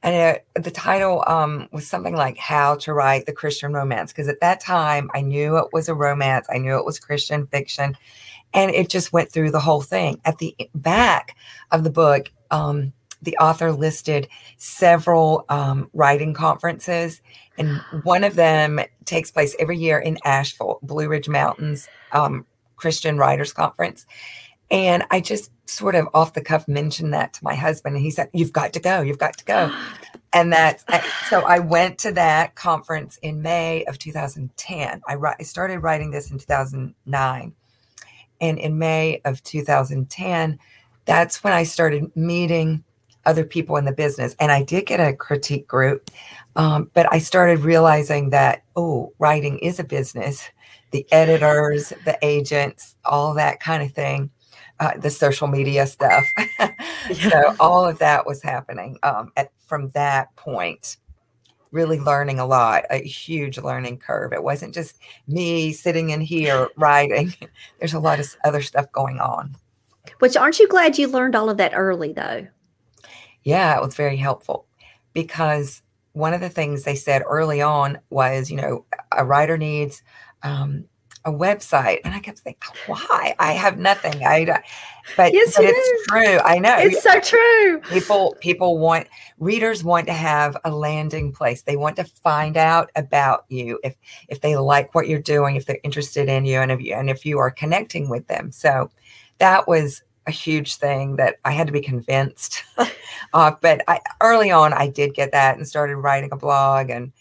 and 0.04 0.16
it, 0.16 0.46
the 0.56 0.72
title 0.72 1.24
um, 1.28 1.68
was 1.72 1.88
something 1.88 2.16
like 2.16 2.38
"How 2.38 2.76
to 2.76 2.94
Write 2.94 3.26
the 3.26 3.34
Christian 3.34 3.74
Romance." 3.74 4.12
Because 4.12 4.28
at 4.28 4.42
that 4.42 4.60
time, 4.60 5.10
I 5.14 5.22
knew 5.22 5.58
it 5.58 5.68
was 5.74 5.90
a 5.90 5.96
romance, 5.96 6.48
I 6.50 6.58
knew 6.58 6.78
it 6.78 6.86
was 6.86 7.00
Christian 7.00 7.48
fiction, 7.48 7.96
and 8.54 8.72
it 8.72 8.90
just 8.90 9.14
went 9.14 9.32
through 9.32 9.52
the 9.52 9.60
whole 9.60 9.82
thing. 9.82 10.20
At 10.26 10.38
the 10.38 10.56
back 10.76 11.36
of 11.72 11.84
the 11.84 11.90
book, 11.90 12.32
um, 12.52 12.94
the 13.22 13.38
author 13.38 13.72
listed 13.72 14.28
several 14.58 15.46
um, 15.50 15.90
writing 15.94 16.34
conferences, 16.34 17.22
and 17.58 17.82
one 18.04 18.24
of 18.24 18.36
them 18.36 18.80
takes 19.06 19.32
place 19.32 19.56
every 19.60 19.78
year 19.78 20.00
in 20.00 20.18
Asheville, 20.24 20.80
Blue 20.84 21.08
Ridge 21.08 21.28
Mountains 21.28 21.88
um, 22.12 22.46
Christian 22.80 23.18
Writers 23.18 23.54
Conference. 23.54 24.06
And 24.72 25.04
I 25.12 25.20
just 25.20 25.52
sort 25.70 25.96
of 25.96 26.08
off 26.14 26.34
the 26.34 26.42
cuff 26.42 26.68
mentioned 26.68 27.14
that 27.14 27.34
to 27.34 27.44
my 27.44 27.56
husband, 27.56 27.96
and 27.96 28.04
he 28.04 28.12
said, 28.12 28.30
You've 28.34 28.54
got 28.54 28.74
to 28.74 28.80
go, 28.80 29.02
you've 29.02 29.18
got 29.18 29.38
to 29.38 29.46
go. 29.46 29.74
And 30.32 30.54
that, 30.54 30.84
so 31.28 31.42
I 31.42 31.58
went 31.58 31.98
to 32.00 32.12
that 32.12 32.54
conference 32.54 33.18
in 33.24 33.42
May 33.42 33.84
of 33.86 33.98
2010. 33.98 35.02
I, 35.08 35.16
I 35.40 35.42
started 35.42 35.80
writing 35.80 36.12
this 36.12 36.30
in 36.30 36.38
2009. 36.38 37.54
And 38.40 38.60
in 38.60 38.78
May 38.78 39.22
of 39.26 39.42
2010, 39.42 40.60
that's 41.06 41.44
when 41.44 41.54
I 41.54 41.64
started 41.64 42.16
meeting 42.16 42.84
other 43.26 43.44
people 43.44 43.78
in 43.78 43.86
the 43.86 43.92
business. 43.92 44.36
And 44.40 44.52
I 44.52 44.62
did 44.62 44.86
get 44.86 45.00
a 45.00 45.16
critique 45.16 45.68
group, 45.68 46.12
um, 46.56 46.92
but 46.94 47.12
I 47.12 47.18
started 47.18 47.62
realizing 47.62 48.30
that, 48.30 48.62
oh, 48.76 49.12
writing 49.18 49.58
is 49.58 49.80
a 49.80 49.84
business. 49.84 50.48
The 50.92 51.08
editors, 51.12 51.92
the 52.06 52.20
agents, 52.22 52.96
all 53.04 53.34
that 53.34 53.60
kind 53.60 53.82
of 53.82 53.94
thing 53.94 54.30
uh, 54.80 54.98
the 54.98 55.10
social 55.10 55.48
media 55.48 55.86
stuff. 55.86 56.26
yeah. 57.10 57.30
So 57.30 57.56
all 57.60 57.86
of 57.86 58.00
that 58.00 58.26
was 58.26 58.42
happening 58.42 58.98
um, 59.04 59.32
at, 59.36 59.52
from 59.66 59.90
that 59.90 60.36
point. 60.36 60.98
Really 61.72 62.00
learning 62.00 62.40
a 62.40 62.48
lot, 62.48 62.86
a 62.90 62.98
huge 62.98 63.60
learning 63.60 64.00
curve. 64.00 64.34
It 64.34 64.44
wasn't 64.44 64.74
just 64.74 64.98
me 65.28 65.72
sitting 65.72 66.10
in 66.10 66.22
here 66.22 66.70
writing. 66.78 67.34
There's 67.80 67.94
a 67.94 68.00
lot 68.00 68.20
of 68.20 68.36
other 68.44 68.62
stuff 68.62 68.92
going 68.92 69.20
on. 69.20 69.56
Which 70.18 70.36
aren't 70.36 70.58
you 70.58 70.68
glad 70.68 70.98
you 70.98 71.08
learned 71.08 71.36
all 71.36 71.50
of 71.50 71.58
that 71.58 71.74
early, 71.76 72.12
though? 72.12 72.48
Yeah, 73.44 73.78
it 73.78 73.84
was 73.84 73.96
very 73.96 74.18
helpful 74.18 74.66
because 75.14 75.84
one 76.14 76.34
of 76.34 76.42
the 76.42 76.50
things 76.50 76.84
they 76.84 76.96
said 76.96 77.22
early 77.26 77.62
on 77.62 78.00
was, 78.10 78.50
you 78.50 78.58
know, 78.58 78.86
a 79.12 79.24
writer 79.24 79.58
needs 79.58 80.02
um, 80.42 80.86
a 81.26 81.32
website 81.32 82.00
and 82.06 82.14
i 82.14 82.20
kept 82.20 82.40
thinking 82.40 82.72
why? 82.88 83.36
I 83.40 83.54
have 83.54 83.78
nothing. 83.78 84.24
I 84.24 84.46
but, 85.18 85.34
yes, 85.34 85.56
but 85.56 85.66
it's 85.66 86.08
true. 86.08 86.40
I 86.40 86.60
know. 86.60 86.76
It's 86.78 87.02
so 87.02 87.20
true. 87.20 87.82
People 87.90 88.36
people 88.40 88.78
want 88.78 89.08
readers 89.40 89.84
want 89.84 90.08
to 90.08 90.14
have 90.14 90.58
a 90.66 90.72
landing 90.72 91.32
place. 91.32 91.64
They 91.64 91.78
want 91.78 91.96
to 91.98 92.04
find 92.04 92.58
out 92.58 92.92
about 92.96 93.46
you 93.50 93.80
if 93.84 93.96
if 94.28 94.42
they 94.42 94.56
like 94.56 94.94
what 94.94 95.08
you're 95.08 95.20
doing 95.20 95.56
if 95.56 95.66
they're 95.66 95.80
interested 95.84 96.30
in 96.30 96.46
you 96.46 96.60
and 96.60 96.72
if 96.72 96.82
you 96.82 96.94
and 96.94 97.10
if 97.10 97.26
you 97.26 97.40
are 97.40 97.52
connecting 97.52 98.10
with 98.10 98.28
them. 98.28 98.52
So 98.52 98.92
that 99.40 99.68
was 99.68 100.02
a 100.28 100.32
huge 100.32 100.76
thing 100.76 101.16
that 101.16 101.38
i 101.44 101.50
had 101.50 101.66
to 101.66 101.74
be 101.74 101.82
convinced 101.82 102.64
of 103.34 103.60
but 103.62 103.82
I, 103.88 104.00
early 104.22 104.52
on 104.52 104.74
i 104.74 104.88
did 104.88 105.16
get 105.16 105.32
that 105.32 105.58
and 105.58 105.68
started 105.68 105.96
writing 105.96 106.30
a 106.32 106.36
blog 106.36 106.92
and 106.92 107.14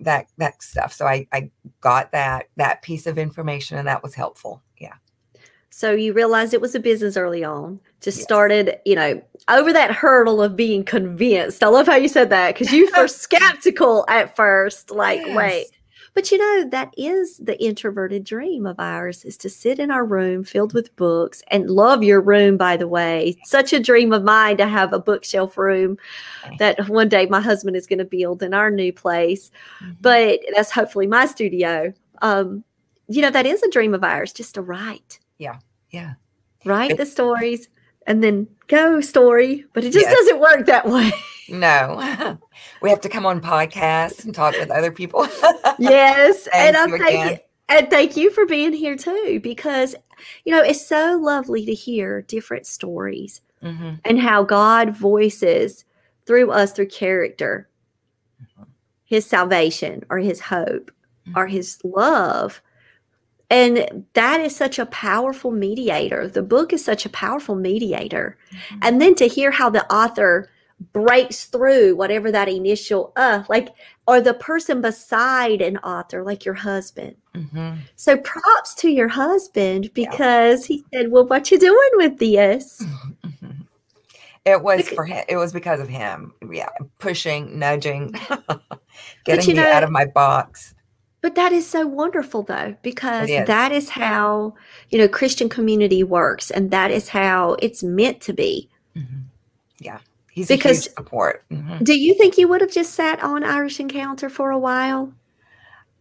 that 0.00 0.28
that 0.38 0.62
stuff. 0.62 0.92
So 0.92 1.06
I 1.06 1.26
I 1.32 1.50
got 1.80 2.12
that 2.12 2.48
that 2.56 2.82
piece 2.82 3.06
of 3.06 3.18
information 3.18 3.78
and 3.78 3.86
that 3.88 4.02
was 4.02 4.14
helpful. 4.14 4.62
Yeah. 4.78 4.94
So 5.70 5.92
you 5.92 6.14
realized 6.14 6.54
it 6.54 6.60
was 6.62 6.74
a 6.74 6.80
business 6.80 7.18
early 7.18 7.44
on. 7.44 7.80
Just 8.00 8.18
yes. 8.18 8.24
started, 8.24 8.78
you 8.86 8.94
know, 8.94 9.20
over 9.48 9.72
that 9.74 9.90
hurdle 9.90 10.40
of 10.40 10.56
being 10.56 10.84
convinced. 10.84 11.62
I 11.62 11.66
love 11.66 11.86
how 11.86 11.96
you 11.96 12.08
said 12.08 12.30
that 12.30 12.54
because 12.54 12.72
you 12.72 12.90
were 12.96 13.08
skeptical 13.08 14.06
at 14.08 14.34
first. 14.36 14.90
Like, 14.90 15.20
yes. 15.20 15.36
wait, 15.36 15.66
but 16.16 16.32
you 16.32 16.38
know, 16.38 16.70
that 16.70 16.94
is 16.96 17.36
the 17.36 17.62
introverted 17.62 18.24
dream 18.24 18.64
of 18.64 18.80
ours 18.80 19.22
is 19.26 19.36
to 19.36 19.50
sit 19.50 19.78
in 19.78 19.90
our 19.90 20.02
room 20.02 20.44
filled 20.44 20.72
with 20.72 20.96
books 20.96 21.42
and 21.48 21.68
love 21.68 22.02
your 22.02 22.22
room, 22.22 22.56
by 22.56 22.78
the 22.78 22.88
way. 22.88 23.36
Such 23.44 23.74
a 23.74 23.80
dream 23.80 24.14
of 24.14 24.24
mine 24.24 24.56
to 24.56 24.66
have 24.66 24.94
a 24.94 24.98
bookshelf 24.98 25.58
room 25.58 25.98
that 26.58 26.88
one 26.88 27.10
day 27.10 27.26
my 27.26 27.42
husband 27.42 27.76
is 27.76 27.86
going 27.86 27.98
to 27.98 28.06
build 28.06 28.42
in 28.42 28.54
our 28.54 28.70
new 28.70 28.94
place. 28.94 29.50
Mm-hmm. 29.82 29.92
But 30.00 30.40
that's 30.54 30.70
hopefully 30.70 31.06
my 31.06 31.26
studio. 31.26 31.92
Um, 32.22 32.64
you 33.08 33.20
know, 33.20 33.30
that 33.30 33.44
is 33.44 33.62
a 33.62 33.70
dream 33.70 33.92
of 33.92 34.02
ours 34.02 34.32
just 34.32 34.54
to 34.54 34.62
write. 34.62 35.20
Yeah. 35.36 35.58
Yeah. 35.90 36.14
Write 36.64 36.96
the 36.96 37.04
stories 37.04 37.68
and 38.06 38.24
then 38.24 38.48
go 38.68 39.02
story, 39.02 39.66
but 39.74 39.84
it 39.84 39.92
just 39.92 40.06
yes. 40.06 40.16
doesn't 40.16 40.40
work 40.40 40.64
that 40.64 40.88
way. 40.88 41.12
No, 41.48 42.38
we 42.82 42.90
have 42.90 43.00
to 43.02 43.08
come 43.08 43.26
on 43.26 43.40
podcasts 43.40 44.24
and 44.24 44.34
talk 44.34 44.54
with 44.58 44.70
other 44.70 44.90
people. 44.90 45.26
yes, 45.78 46.48
and 46.54 46.76
I 46.76 46.86
thank 46.98 47.30
you, 47.30 47.38
and 47.68 47.90
thank 47.90 48.16
you 48.16 48.30
for 48.30 48.46
being 48.46 48.72
here 48.72 48.96
too, 48.96 49.40
because 49.42 49.94
you 50.44 50.52
know 50.52 50.62
it's 50.62 50.86
so 50.86 51.18
lovely 51.20 51.64
to 51.66 51.74
hear 51.74 52.22
different 52.22 52.66
stories 52.66 53.40
mm-hmm. 53.62 53.94
and 54.04 54.20
how 54.20 54.42
God 54.42 54.96
voices 54.96 55.84
through 56.26 56.50
us 56.50 56.72
through 56.72 56.88
character, 56.88 57.68
mm-hmm. 58.42 58.70
His 59.04 59.26
salvation 59.26 60.04
or 60.10 60.18
His 60.18 60.40
hope 60.40 60.90
mm-hmm. 61.26 61.38
or 61.38 61.46
His 61.46 61.78
love. 61.84 62.60
And 63.48 64.06
that 64.14 64.40
is 64.40 64.56
such 64.56 64.80
a 64.80 64.86
powerful 64.86 65.52
mediator. 65.52 66.26
The 66.26 66.42
book 66.42 66.72
is 66.72 66.84
such 66.84 67.06
a 67.06 67.10
powerful 67.10 67.54
mediator. 67.54 68.36
Mm-hmm. 68.50 68.78
And 68.82 69.00
then 69.00 69.14
to 69.16 69.28
hear 69.28 69.52
how 69.52 69.70
the 69.70 69.90
author 69.92 70.50
breaks 70.92 71.46
through 71.46 71.96
whatever 71.96 72.30
that 72.30 72.48
initial 72.48 73.12
uh 73.16 73.42
like 73.48 73.68
or 74.06 74.20
the 74.20 74.34
person 74.34 74.80
beside 74.82 75.62
an 75.62 75.78
author 75.78 76.22
like 76.22 76.44
your 76.44 76.54
husband 76.54 77.16
Mhm. 77.34 77.78
so 77.96 78.16
props 78.18 78.74
to 78.76 78.90
your 78.90 79.08
husband 79.08 79.90
because 79.94 80.66
he 80.66 80.84
said 80.92 81.10
well 81.10 81.26
what 81.26 81.50
you 81.50 81.58
doing 81.58 81.90
with 81.94 82.18
this 82.18 82.82
Mhm. 83.24 83.66
It 84.44 84.62
was 84.62 84.84
Bec- 84.84 84.94
for 84.94 85.04
him. 85.04 85.24
It 85.28 85.36
was 85.38 85.52
because 85.52 85.80
of 85.80 85.88
him. 85.88 86.32
Yeah, 86.52 86.68
pushing, 87.00 87.58
nudging, 87.58 88.14
getting 89.24 89.56
me 89.56 89.62
know- 89.62 89.72
out 89.72 89.82
of 89.82 89.90
my 89.90 90.04
box. 90.04 90.72
but 91.20 91.34
that 91.34 91.52
is 91.52 91.66
so 91.66 91.84
wonderful 91.86 92.42
though 92.44 92.76
because 92.82 93.28
is. 93.28 93.46
that 93.48 93.72
is 93.72 93.88
how 93.88 94.54
you 94.90 94.98
know 94.98 95.08
christian 95.08 95.48
community 95.48 96.04
works 96.04 96.50
and 96.52 96.70
that 96.70 96.90
is 96.92 97.08
how 97.08 97.56
it's 97.60 97.82
meant 97.82 98.20
to 98.20 98.32
be 98.32 98.68
Mhm. 98.94 99.24
Yeah, 99.80 99.98
he's 100.36 100.46
Because- 100.48 100.84
support. 100.84 101.42
Mhm. 101.50 101.82
do 101.82 101.98
you 101.98 102.14
think 102.14 102.38
you 102.38 102.46
would 102.46 102.60
have 102.60 102.70
just 102.70 102.94
sat 102.94 103.20
on 103.22 103.42
irish 103.42 103.80
encounter 103.80 104.28
for 104.28 104.50
a 104.50 104.58
while 104.58 105.12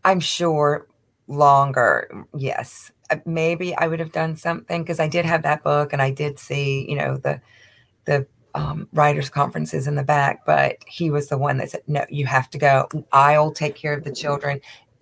I'm 0.04 0.20
sure 0.20 0.86
longer. 1.27 2.08
Yes, 2.38 2.92
Uh, 3.10 3.18
maybe 3.25 3.75
I 3.75 3.88
would 3.88 4.00
have 4.00 4.12
done 4.12 4.36
something 4.36 4.84
because 4.84 5.00
I 5.00 5.08
did 5.08 5.25
have 5.25 5.42
that 5.44 5.63
book 5.63 5.94
and 5.94 6.01
I 6.01 6.12
did 6.12 6.38
see, 6.39 6.86
you 6.89 6.96
know, 6.96 7.18
the 7.18 7.42
the 8.06 8.27
um, 8.54 8.88
writers 8.94 9.30
conferences 9.30 9.86
in 9.88 9.96
the 9.96 10.04
back. 10.04 10.46
But 10.46 10.77
he 10.88 11.10
was 11.10 11.27
the 11.30 11.38
one 11.38 11.58
that 11.58 11.72
said, 11.72 11.82
"No, 11.88 12.06
you 12.10 12.25
have 12.27 12.50
to 12.51 12.58
go. 12.60 12.88
I'll 13.12 13.51
take 13.51 13.75
care 13.75 13.94
of 13.94 14.04
the 14.04 14.12
children. 14.13 14.60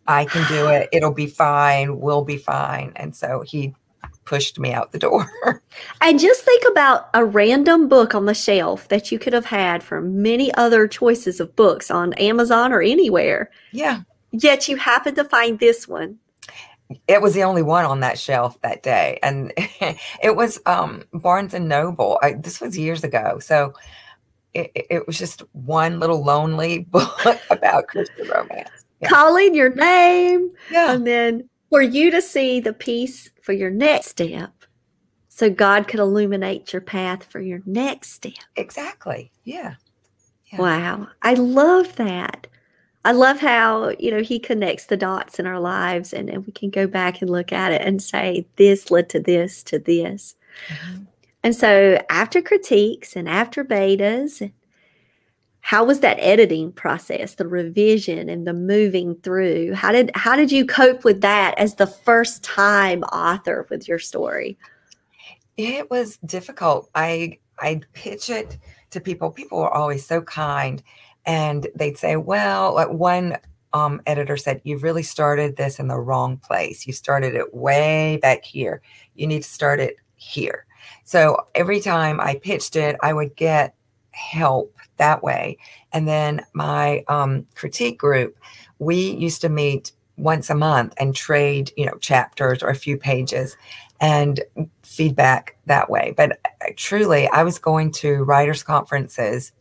I 0.07 0.25
can 0.25 0.45
do 0.47 0.67
it. 0.69 0.87
It'll 0.93 1.13
be 1.13 1.27
fine. 1.27 1.99
We'll 1.99 2.23
be 2.25 2.37
fine." 2.37 2.91
And 2.95 3.13
so 3.15 3.41
he 3.45 3.73
pushed 4.25 4.59
me 4.59 4.73
out 4.73 4.91
the 4.91 4.99
door. 4.99 5.29
And 6.01 6.19
just 6.19 6.43
think 6.43 6.63
about 6.69 7.09
a 7.15 7.25
random 7.25 7.87
book 7.87 8.13
on 8.13 8.25
the 8.25 8.33
shelf 8.35 8.87
that 8.89 9.11
you 9.11 9.17
could 9.17 9.33
have 9.33 9.45
had 9.45 9.81
from 9.81 10.21
many 10.21 10.53
other 10.53 10.87
choices 10.87 11.39
of 11.39 11.55
books 11.55 11.89
on 11.89 12.13
Amazon 12.13 12.71
or 12.71 12.81
anywhere. 12.81 13.49
yeah, 13.71 14.01
Yet 14.31 14.67
you 14.67 14.75
happen 14.77 15.15
to 15.15 15.23
find 15.23 15.59
this 15.59 15.87
one. 15.87 16.19
it 17.07 17.21
was 17.21 17.33
the 17.33 17.43
only 17.43 17.63
one 17.63 17.85
on 17.85 18.01
that 18.01 18.19
shelf 18.19 18.59
that 18.61 18.83
day 18.83 19.17
and 19.23 19.51
it 20.21 20.35
was 20.35 20.59
um 20.67 21.03
barnes 21.13 21.53
and 21.55 21.67
noble 21.67 22.19
I, 22.21 22.33
this 22.33 22.59
was 22.61 22.77
years 22.77 23.03
ago 23.03 23.39
so 23.39 23.73
it, 24.53 24.69
it- 24.75 24.87
it 24.89 25.07
was 25.07 25.17
just 25.17 25.41
one 25.53 25.99
little 25.99 26.23
lonely 26.23 26.79
book 26.95 27.17
about 27.49 27.87
christian 27.87 28.27
romance 28.27 28.69
Yeah. 29.01 29.09
Calling 29.09 29.55
your 29.55 29.73
name, 29.73 30.51
yeah 30.69 30.91
and 30.93 31.07
then 31.07 31.49
for 31.73 31.81
you 31.81 32.11
to 32.11 32.21
see 32.21 32.59
the 32.59 32.71
piece 32.71 33.31
for 33.41 33.51
your 33.51 33.71
next 33.71 34.09
step. 34.09 34.51
So 35.27 35.49
God 35.49 35.87
could 35.87 35.99
illuminate 35.99 36.71
your 36.71 36.83
path 36.83 37.23
for 37.23 37.39
your 37.41 37.63
next 37.65 38.11
step. 38.11 38.33
exactly 38.55 39.31
yeah 39.43 39.73
Yeah. 40.51 40.61
Wow. 40.61 41.07
I 41.23 41.33
love 41.33 41.95
that. 41.95 42.45
I 43.03 43.11
love 43.11 43.39
how, 43.39 43.89
you 43.97 44.11
know, 44.11 44.21
he 44.21 44.37
connects 44.37 44.85
the 44.85 44.97
dots 44.97 45.39
in 45.39 45.47
our 45.47 45.59
lives 45.59 46.13
and, 46.13 46.29
and 46.29 46.45
we 46.45 46.51
can 46.53 46.69
go 46.69 46.85
back 46.85 47.21
and 47.21 47.29
look 47.31 47.51
at 47.51 47.71
it 47.71 47.81
and 47.81 48.03
say, 48.03 48.45
this 48.57 48.91
led 48.91 49.09
to 49.09 49.19
this, 49.19 49.63
to 49.63 49.79
this. 49.79 50.35
Mhm. 50.67 51.07
And 51.41 51.55
so 51.55 51.99
after 52.11 52.39
critiques 52.39 53.15
and 53.15 53.27
after 53.27 53.65
betas, 53.65 54.51
how 55.63 55.85
was 55.85 56.01
that 56.01 56.17
editing 56.19 56.73
process, 56.73 57.35
the 57.35 57.47
revision 57.47 58.27
and 58.27 58.45
the 58.45 58.53
moving 58.53 59.15
through? 59.23 59.73
How 59.73 59.93
did 59.93 60.11
how 60.13 60.35
did 60.35 60.51
you 60.51 60.65
cope 60.65 61.05
with 61.05 61.21
that 61.21 61.57
as 61.57 61.75
the 61.75 61.87
first 61.87 62.43
time 62.43 63.01
author 63.03 63.65
with 63.69 63.87
your 63.87 63.97
story? 63.97 64.57
it 65.55 65.89
was 65.89 66.17
difficult. 66.25 66.89
I 66.95 67.39
i'd 67.59 67.85
pitch 67.93 68.29
it 68.29 68.57
to 68.89 68.99
people. 68.99 69.31
People 69.31 69.59
were 69.59 69.73
always 69.73 70.05
so 70.05 70.21
kind 70.21 70.83
and 71.25 71.65
they'd 71.75 71.97
say 71.97 72.17
well 72.17 72.77
one 72.91 73.37
um, 73.71 74.01
editor 74.05 74.35
said 74.35 74.59
you've 74.65 74.83
really 74.83 75.01
started 75.01 75.55
this 75.55 75.79
in 75.79 75.87
the 75.87 75.97
wrong 75.97 76.37
place. 76.37 76.85
You 76.85 76.91
started 76.91 77.35
it 77.35 77.53
way 77.53 78.19
back 78.21 78.43
here. 78.43 78.81
You 79.15 79.27
need 79.27 79.43
to 79.43 79.49
start 79.49 79.79
it 79.79 79.95
here. 80.15 80.65
So 81.05 81.37
every 81.55 81.79
time 81.79 82.19
i 82.19 82.35
pitched 82.35 82.75
it 82.75 82.97
i 83.01 83.13
would 83.13 83.33
get 83.37 83.75
help 84.13 84.75
that 84.97 85.23
way 85.23 85.57
and 85.91 86.07
then 86.07 86.41
my 86.53 87.03
um, 87.07 87.45
critique 87.55 87.97
group 87.97 88.37
we 88.79 89.11
used 89.11 89.41
to 89.41 89.49
meet 89.49 89.91
once 90.17 90.49
a 90.49 90.55
month 90.55 90.93
and 90.97 91.15
trade 91.15 91.71
you 91.75 91.85
know 91.85 91.97
chapters 91.99 92.61
or 92.61 92.69
a 92.69 92.75
few 92.75 92.97
pages 92.97 93.57
and 94.03 94.41
feedback 94.81 95.57
that 95.65 95.89
way. 95.89 96.13
But 96.15 96.33
uh, 96.45 96.71
truly, 96.75 97.27
I 97.29 97.43
was 97.43 97.57
going 97.57 97.91
to 97.93 98.23
writers' 98.23 98.61
conferences 98.61 99.53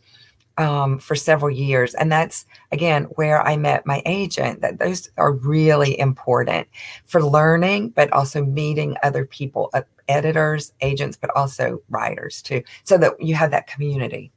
um, 0.59 0.99
for 0.99 1.15
several 1.15 1.55
years, 1.55 1.95
and 1.95 2.11
that's 2.11 2.45
again 2.73 3.05
where 3.15 3.41
I 3.41 3.57
met 3.57 3.87
my 3.87 4.03
agent. 4.05 4.61
That 4.61 4.79
those 4.79 5.11
are 5.17 5.33
really 5.33 5.99
important 5.99 6.69
for 7.05 7.23
learning, 7.23 7.91
but 7.91 8.13
also 8.13 8.45
meeting 8.45 8.97
other 9.03 9.25
people, 9.25 9.71
uh, 9.75 9.83
editors, 10.09 10.73
agents, 10.81 11.17
but 11.17 11.31
also 11.37 11.81
writers 11.89 12.43
too, 12.43 12.63
so 12.83 12.99
that 12.99 13.13
you 13.21 13.35
have 13.35 13.53
that 13.53 13.69
community. 13.69 14.33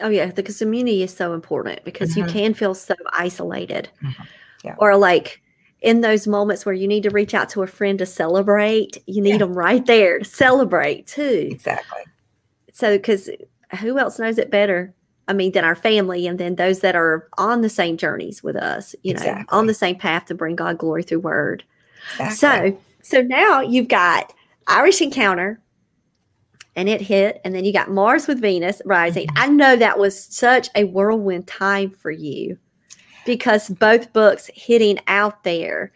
Oh 0.00 0.08
yeah, 0.08 0.26
the 0.30 0.42
community 0.42 1.02
is 1.02 1.14
so 1.14 1.32
important 1.34 1.84
because 1.84 2.16
you 2.16 2.24
Mhm. 2.24 2.28
can 2.28 2.54
feel 2.54 2.74
so 2.74 2.94
isolated. 3.12 3.88
Mhm. 4.02 4.26
Yeah. 4.64 4.74
Or 4.78 4.96
like 4.96 5.40
in 5.82 6.00
those 6.00 6.26
moments 6.26 6.64
where 6.64 6.74
you 6.74 6.88
need 6.88 7.02
to 7.04 7.10
reach 7.10 7.34
out 7.34 7.48
to 7.50 7.62
a 7.62 7.66
friend 7.66 7.98
to 7.98 8.06
celebrate, 8.06 9.02
you 9.06 9.22
need 9.22 9.32
Yeah. 9.32 9.38
them 9.38 9.54
right 9.54 9.84
there 9.86 10.18
to 10.18 10.24
celebrate 10.24 11.06
too. 11.06 11.48
Exactly. 11.50 12.02
So 12.72 12.98
cuz 12.98 13.30
who 13.80 13.98
else 13.98 14.18
knows 14.18 14.38
it 14.38 14.50
better? 14.50 14.92
I 15.28 15.32
mean, 15.32 15.52
than 15.52 15.64
our 15.64 15.74
family 15.74 16.26
and 16.26 16.38
then 16.38 16.56
those 16.56 16.80
that 16.80 16.94
are 16.96 17.28
on 17.38 17.62
the 17.62 17.68
same 17.70 17.96
journeys 17.96 18.42
with 18.42 18.56
us, 18.56 18.94
you 19.02 19.14
know, 19.14 19.42
on 19.50 19.66
the 19.66 19.74
same 19.74 19.96
path 19.96 20.26
to 20.26 20.34
bring 20.34 20.54
God 20.56 20.76
glory 20.76 21.02
through 21.02 21.20
word. 21.20 21.64
Exactly. 22.18 22.72
So, 23.02 23.18
so 23.20 23.22
now 23.22 23.60
you've 23.60 23.88
got 23.88 24.32
Irish 24.66 25.00
Encounter, 25.00 25.60
and 26.76 26.88
it 26.88 27.00
hit, 27.00 27.40
and 27.44 27.54
then 27.54 27.64
you 27.64 27.72
got 27.72 27.90
Mars 27.90 28.26
with 28.26 28.40
Venus 28.40 28.82
rising. 28.84 29.26
Mhm. 29.28 29.32
I 29.36 29.46
know 29.48 29.76
that 29.76 29.98
was 29.98 30.18
such 30.18 30.68
a 30.74 30.84
whirlwind 30.84 31.46
time 31.46 31.90
for 31.90 32.10
you 32.10 32.58
because 33.26 33.68
both 33.70 34.12
books 34.12 34.50
hitting 34.54 34.98
out 35.06 35.44
there. 35.44 35.92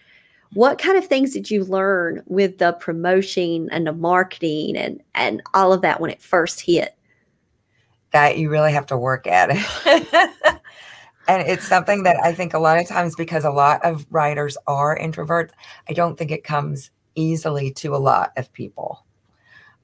What 0.55 0.79
kind 0.79 0.97
of 0.97 1.07
things 1.07 1.33
did 1.33 1.51
you 1.51 1.65
learn 1.65 2.23
with 2.27 2.59
the 2.59 2.73
promotion 2.75 3.69
and 3.71 3.87
the 3.87 3.93
marketing 3.93 4.77
and 4.77 5.03
and 5.15 5.43
all 5.55 5.73
of 5.73 5.83
that 5.83 6.01
when 6.01 6.11
it 6.11 6.23
first 6.23 6.61
hit? 6.61 6.95
that 8.13 8.39
you 8.39 8.51
really 8.51 8.73
have 8.73 8.87
to 8.87 8.97
work 8.97 9.27
at 9.27 9.51
it. 9.53 10.61
and 11.29 11.47
it's 11.47 11.67
something 11.67 12.05
that 12.05 12.17
I 12.23 12.33
think 12.33 12.55
a 12.55 12.59
lot 12.59 12.79
of 12.79 12.89
times 12.89 13.15
because 13.15 13.45
a 13.45 13.51
lot 13.51 13.85
of 13.85 14.07
writers 14.11 14.57
are 14.67 14.99
introverts, 14.99 15.51
I 15.89 15.93
don't 15.93 16.17
think 16.17 16.31
it 16.31 16.45
comes 16.45 16.91
easily 17.15 17.71
to 17.73 17.95
a 17.95 17.99
lot 17.99 18.33
of 18.37 18.53
people. 18.53 19.05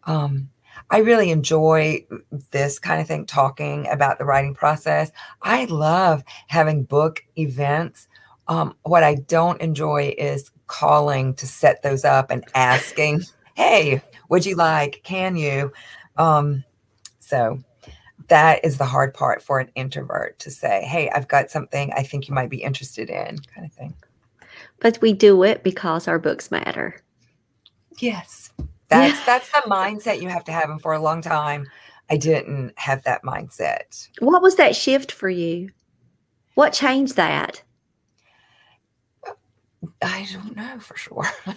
Um, 0.05 0.51
I 0.91 0.99
really 0.99 1.31
enjoy 1.31 2.07
this 2.51 2.79
kind 2.79 3.01
of 3.01 3.07
thing, 3.07 3.27
talking 3.27 3.89
about 3.89 4.19
the 4.19 4.25
writing 4.25 4.55
process. 4.55 5.11
I 5.43 5.65
love 5.67 6.23
having 6.49 6.85
book 6.85 7.25
events. 7.37 8.09
Um, 8.49 8.77
what 8.83 9.03
I 9.03 9.15
don't 9.15 9.61
enjoy 9.61 10.15
is 10.19 10.51
calling 10.67 11.35
to 11.35 11.47
set 11.47 11.83
those 11.83 12.05
up 12.05 12.31
and 12.31 12.45
asking, 12.55 13.23
hey, 13.55 14.03
would 14.29 14.45
you 14.45 14.57
like, 14.57 15.01
can 15.05 15.37
you? 15.37 15.73
Um, 16.17 16.65
so 17.21 17.63
that 18.29 18.65
is 18.65 18.79
the 18.79 18.85
hard 18.85 19.15
part 19.15 19.43
for 19.43 19.59
an 19.59 19.71
introvert 19.75 20.39
to 20.41 20.51
say, 20.51 20.85
hey, 20.85 21.11
I've 21.11 21.29
got 21.29 21.51
something 21.51 21.93
I 21.93 22.03
think 22.03 22.29
you 22.29 22.35
might 22.35 22.51
be 22.51 22.63
interested 22.63 23.11
in, 23.11 23.39
kind 23.55 23.67
of 23.67 23.73
thing. 23.73 23.95
But 24.81 25.01
we 25.01 25.13
do 25.13 25.43
it 25.43 25.63
because 25.63 26.09
our 26.09 26.19
books 26.19 26.51
matter. 26.51 26.97
Yes. 27.99 28.44
That's 28.89 29.19
Yeah. 29.19 29.23
that's 29.27 29.51
the 29.51 29.63
mindset 29.69 30.21
you 30.21 30.29
have 30.29 30.45
to 30.45 30.53
have. 30.53 30.71
And 30.71 30.81
for 30.81 30.93
a 30.93 30.99
long 31.01 31.23
time, 31.23 31.67
I 32.11 32.17
didn't 32.17 32.73
have 32.79 33.03
that 33.05 33.23
mindset. 33.23 34.09
What 34.19 34.43
was 34.43 34.57
that 34.57 34.77
shift 34.77 35.11
for 35.13 35.29
you? 35.29 35.71
What 36.55 36.73
changed 36.73 37.17
that? 37.17 37.63
I 40.03 40.27
don't 40.33 40.57
know 40.57 40.79
for 40.79 40.97
sure. 40.97 41.27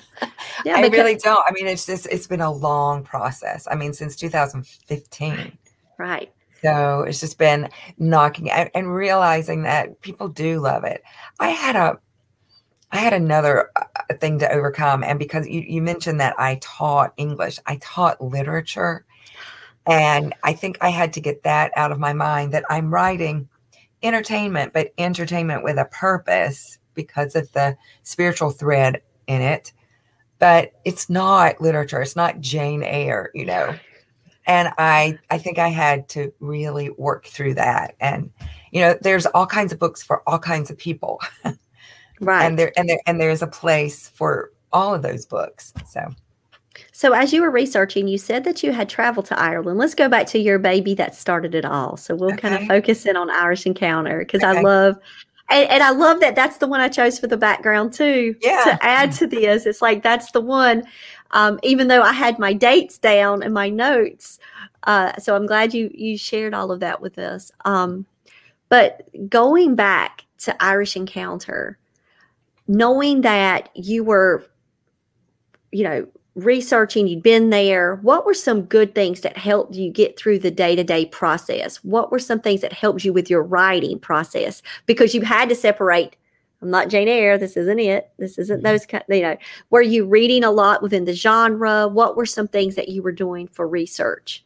Yeah, 0.65 0.77
I 0.77 0.87
really 0.87 1.15
don't. 1.15 1.43
I 1.47 1.51
mean, 1.51 1.67
it's 1.67 1.85
just 1.85 2.07
it's 2.07 2.25
been 2.25 2.41
a 2.41 2.51
long 2.51 3.03
process. 3.03 3.67
I 3.69 3.75
mean, 3.75 3.93
since 3.93 4.15
2015. 4.15 5.55
Right. 5.99 6.33
So 6.63 7.01
it's 7.01 7.19
just 7.19 7.37
been 7.37 7.69
knocking 7.99 8.49
and, 8.49 8.67
and 8.73 8.93
realizing 8.93 9.61
that 9.63 10.01
people 10.01 10.27
do 10.29 10.59
love 10.59 10.83
it. 10.83 11.03
I 11.39 11.49
had 11.49 11.75
a, 11.75 11.99
I 12.91 12.97
had 12.97 13.13
another 13.13 13.69
uh, 13.75 13.96
uh, 14.09 14.15
thing 14.15 14.39
to 14.39 14.51
overcome, 14.51 15.03
and 15.03 15.19
because 15.19 15.47
you, 15.47 15.61
you 15.61 15.81
mentioned 15.81 16.19
that 16.19 16.39
I 16.39 16.59
taught 16.61 17.13
English, 17.17 17.59
I 17.65 17.77
taught 17.81 18.21
literature, 18.21 19.05
and 19.85 20.33
I 20.43 20.53
think 20.53 20.77
I 20.81 20.89
had 20.89 21.13
to 21.13 21.21
get 21.21 21.43
that 21.43 21.71
out 21.75 21.91
of 21.91 21.99
my 21.99 22.13
mind 22.13 22.53
that 22.53 22.65
I'm 22.69 22.93
writing 22.93 23.47
entertainment, 24.03 24.73
but 24.73 24.93
entertainment 24.97 25.63
with 25.63 25.77
a 25.77 25.85
purpose 25.85 26.77
because 26.93 27.35
of 27.35 27.51
the 27.53 27.77
spiritual 28.03 28.51
thread 28.51 29.01
in 29.27 29.41
it. 29.41 29.73
But 30.39 30.73
it's 30.85 31.09
not 31.09 31.61
literature. 31.61 32.01
It's 32.01 32.15
not 32.15 32.39
Jane 32.39 32.83
Eyre, 32.83 33.31
you 33.33 33.45
know. 33.45 33.75
and 34.47 34.69
I 34.77 35.19
I 35.29 35.37
think 35.37 35.59
I 35.59 35.67
had 35.67 36.07
to 36.09 36.33
really 36.39 36.89
work 36.91 37.25
through 37.25 37.55
that. 37.55 37.95
And 37.99 38.31
you 38.71 38.81
know, 38.81 38.97
there's 39.01 39.25
all 39.27 39.45
kinds 39.45 39.73
of 39.73 39.79
books 39.79 40.01
for 40.01 40.23
all 40.27 40.39
kinds 40.39 40.69
of 40.69 40.77
people. 40.77 41.21
right. 42.19 42.45
And 42.45 42.57
there 42.57 42.71
and 42.77 42.89
there 42.89 42.99
and 43.05 43.19
there's 43.19 43.41
a 43.41 43.47
place 43.47 44.09
for 44.09 44.51
all 44.73 44.93
of 44.93 45.01
those 45.01 45.25
books. 45.25 45.73
So 45.87 46.09
so 46.91 47.13
as 47.13 47.33
you 47.33 47.41
were 47.41 47.51
researching, 47.51 48.07
you 48.07 48.17
said 48.17 48.43
that 48.43 48.63
you 48.63 48.71
had 48.71 48.89
traveled 48.89 49.25
to 49.27 49.39
Ireland. 49.39 49.79
Let's 49.79 49.95
go 49.95 50.09
back 50.09 50.27
to 50.27 50.39
your 50.39 50.59
baby 50.59 50.93
that 50.95 51.15
started 51.15 51.55
it 51.55 51.65
all. 51.65 51.97
So 51.97 52.15
we'll 52.15 52.33
okay. 52.33 52.49
kind 52.49 52.55
of 52.55 52.67
focus 52.67 53.05
in 53.05 53.15
on 53.15 53.29
Irish 53.29 53.65
Encounter 53.65 54.19
because 54.19 54.43
okay. 54.43 54.59
I 54.59 54.61
love 54.61 54.97
and, 55.49 55.69
and, 55.69 55.83
I 55.83 55.91
love 55.91 56.19
that 56.19 56.35
that's 56.35 56.57
the 56.57 56.67
one 56.67 56.81
I 56.81 56.89
chose 56.89 57.19
for 57.19 57.27
the 57.27 57.37
background 57.37 57.93
too. 57.93 58.35
Yeah. 58.41 58.63
To 58.65 58.85
add 58.85 59.13
to 59.13 59.27
this, 59.27 59.65
it's 59.65 59.81
like 59.81 60.03
that's 60.03 60.31
the 60.31 60.41
one. 60.41 60.83
Um, 61.31 61.59
even 61.63 61.87
though 61.87 62.01
I 62.01 62.11
had 62.13 62.37
my 62.37 62.51
dates 62.51 62.97
down 62.97 63.43
and 63.43 63.53
my 63.53 63.69
notes, 63.69 64.39
uh, 64.83 65.15
so 65.17 65.35
I'm 65.35 65.45
glad 65.45 65.73
you 65.73 65.89
you 65.93 66.17
shared 66.17 66.53
all 66.53 66.71
of 66.71 66.81
that 66.81 67.01
with 67.01 67.17
us. 67.17 67.51
Um, 67.63 68.05
but 68.69 69.09
going 69.29 69.75
back 69.75 70.25
to 70.39 70.63
Irish 70.63 70.95
Encounter, 70.97 71.77
knowing 72.67 73.21
that 73.21 73.69
you 73.75 74.03
were, 74.03 74.45
you 75.71 75.83
know, 75.83 76.07
researching, 76.37 77.07
you'd 77.07 77.23
been 77.23 77.49
there, 77.49 77.95
what 77.97 78.25
were 78.25 78.33
some 78.33 78.61
good 78.61 78.93
things 78.93 79.21
that 79.21 79.37
helped 79.37 79.73
you 79.73 79.91
get 79.91 80.17
through 80.17 80.39
the 80.39 80.51
day 80.51 80.75
to 80.75 80.83
day 80.83 81.05
process? 81.07 81.77
What 81.77 82.11
were 82.11 82.19
some 82.19 82.39
things 82.39 82.61
that 82.61 82.71
helped 82.71 83.03
you 83.03 83.11
with 83.11 83.29
your 83.29 83.43
writing 83.43 83.99
process? 83.99 84.61
Because 84.85 85.15
you 85.15 85.21
had 85.21 85.49
to 85.49 85.55
separate. 85.55 86.15
I'm 86.61 86.69
not 86.69 86.89
Jane 86.89 87.07
Eyre. 87.07 87.37
This 87.37 87.57
isn't 87.57 87.79
it. 87.79 88.11
This 88.17 88.37
isn't 88.37 88.57
mm-hmm. 88.57 88.65
those 88.65 88.85
kind. 88.85 89.03
You 89.09 89.21
know, 89.21 89.37
were 89.69 89.81
you 89.81 90.05
reading 90.05 90.43
a 90.43 90.51
lot 90.51 90.81
within 90.81 91.05
the 91.05 91.13
genre? 91.13 91.87
What 91.87 92.15
were 92.15 92.25
some 92.25 92.47
things 92.47 92.75
that 92.75 92.89
you 92.89 93.01
were 93.01 93.11
doing 93.11 93.47
for 93.47 93.67
research? 93.67 94.43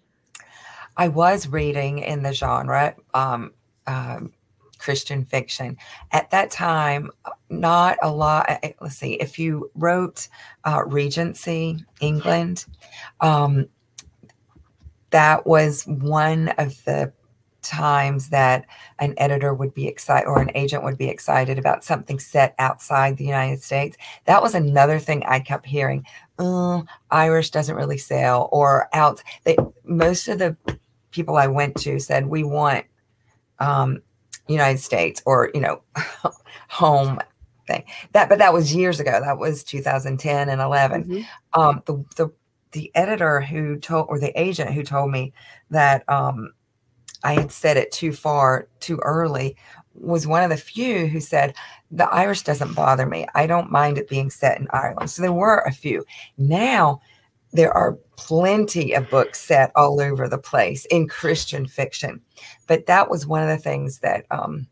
I 0.98 1.08
was 1.10 1.48
reading 1.48 2.00
in 2.00 2.24
the 2.24 2.34
genre. 2.34 2.96
Um, 3.14 3.54
um, 3.88 4.34
Christian 4.82 5.24
fiction. 5.24 5.78
At 6.12 6.32
that 6.32 6.50
time, 6.50 7.12
not 7.50 7.98
a 8.02 8.12
lot. 8.12 8.48
Eh, 8.50 8.60
eh, 8.64 8.72
let's 8.82 8.98
see, 8.98 9.14
if 9.14 9.38
you 9.38 9.70
wrote 9.76 10.28
uh, 10.66 10.82
Regency 10.86 11.86
England, 12.00 12.66
um, 13.20 13.68
that 15.12 15.46
was 15.46 15.84
one 15.86 16.50
of 16.58 16.84
the 16.86 17.14
times 17.62 18.30
that 18.30 18.66
an 18.98 19.14
editor 19.18 19.54
would 19.54 19.72
be 19.76 19.88
excited 19.88 20.28
or 20.28 20.42
an 20.42 20.50
agent 20.56 20.84
would 20.84 20.98
be 20.98 21.10
excited 21.10 21.60
about 21.60 21.84
something 21.84 22.18
set 22.18 22.56
outside 22.58 23.18
the 23.18 23.26
United 23.26 23.62
States. 23.62 23.98
That 24.26 24.42
was 24.42 24.56
another 24.56 24.98
thing 24.98 25.24
I 25.28 25.42
kept 25.42 25.68
hearing. 25.68 26.04
Oh, 26.40 26.86
Irish 27.12 27.52
doesn't 27.52 27.76
really 27.76 28.00
sell 28.00 28.50
or 28.52 28.90
out. 28.94 29.22
They 29.44 29.58
most 29.84 30.28
of 30.28 30.40
the 30.40 30.58
people 31.12 31.38
I 31.38 31.46
went 31.46 31.76
to 31.82 32.00
said 32.00 32.26
we 32.26 32.44
want 32.44 32.86
um, 33.60 34.02
United 34.48 34.80
States 34.80 35.22
or, 35.26 35.52
you 35.54 35.62
know, 35.62 35.82
home 36.70 37.20
thing. 37.68 37.84
That, 38.14 38.30
but 38.30 38.40
that 38.40 38.54
was 38.54 38.76
years 38.76 39.00
ago. 39.00 39.20
That 39.22 39.38
was 39.38 39.64
2010 39.64 40.50
and 40.50 40.62
11. 40.62 41.04
Mm-hmm. 41.04 41.60
Um, 41.60 41.84
the, 41.86 42.04
the, 42.16 42.32
the 42.72 42.92
editor 42.96 43.42
who 43.42 43.78
told, 43.78 44.08
or 44.10 44.20
the 44.20 44.38
agent 44.40 44.72
who 44.72 44.84
told 44.84 45.12
me 45.12 45.34
that 45.70 46.08
um, 46.10 46.54
I 47.24 47.34
had 47.34 47.52
said 47.52 47.78
it 47.78 47.92
too 47.92 48.14
far, 48.14 48.68
too 48.80 48.98
early, 49.04 49.58
was 49.94 50.26
one 50.26 50.44
of 50.44 50.50
the 50.50 50.58
few 50.58 51.08
who 51.08 51.20
said, 51.20 51.54
The 51.92 52.10
Irish 52.10 52.44
doesn't 52.44 52.74
bother 52.74 53.06
me. 53.06 53.28
I 53.36 53.48
don't 53.48 53.72
mind 53.72 53.98
it 53.98 54.08
being 54.08 54.30
set 54.30 54.60
in 54.60 54.68
Ireland. 54.72 55.10
So 55.10 55.22
there 55.22 55.34
were 55.34 55.60
a 55.60 55.72
few. 55.72 56.06
Now, 56.38 57.02
there 57.54 57.74
are 57.74 57.98
plenty 58.16 58.94
of 58.94 59.10
books 59.10 59.40
set 59.42 59.72
all 59.76 60.00
over 60.00 60.28
the 60.28 60.38
place 60.38 60.86
in 60.86 61.08
Christian 61.08 61.68
fiction. 61.68 62.22
But 62.68 62.86
that 62.86 63.10
was 63.10 63.26
one 63.26 63.42
of 63.42 63.50
the 63.50 63.58
things 63.58 64.00
that 64.00 64.26
um, 64.32 64.68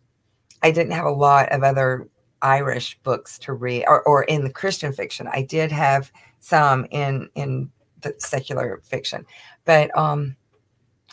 I 0.61 0.71
didn't 0.71 0.93
have 0.93 1.05
a 1.05 1.11
lot 1.11 1.51
of 1.51 1.63
other 1.63 2.07
Irish 2.41 2.97
books 3.03 3.37
to 3.39 3.53
read, 3.53 3.85
or, 3.87 4.01
or 4.03 4.23
in 4.23 4.43
the 4.43 4.53
Christian 4.53 4.93
fiction. 4.93 5.27
I 5.31 5.41
did 5.41 5.71
have 5.71 6.11
some 6.39 6.85
in 6.91 7.29
in 7.35 7.69
the 8.01 8.15
secular 8.17 8.79
fiction, 8.83 9.25
but 9.65 9.95
um, 9.97 10.37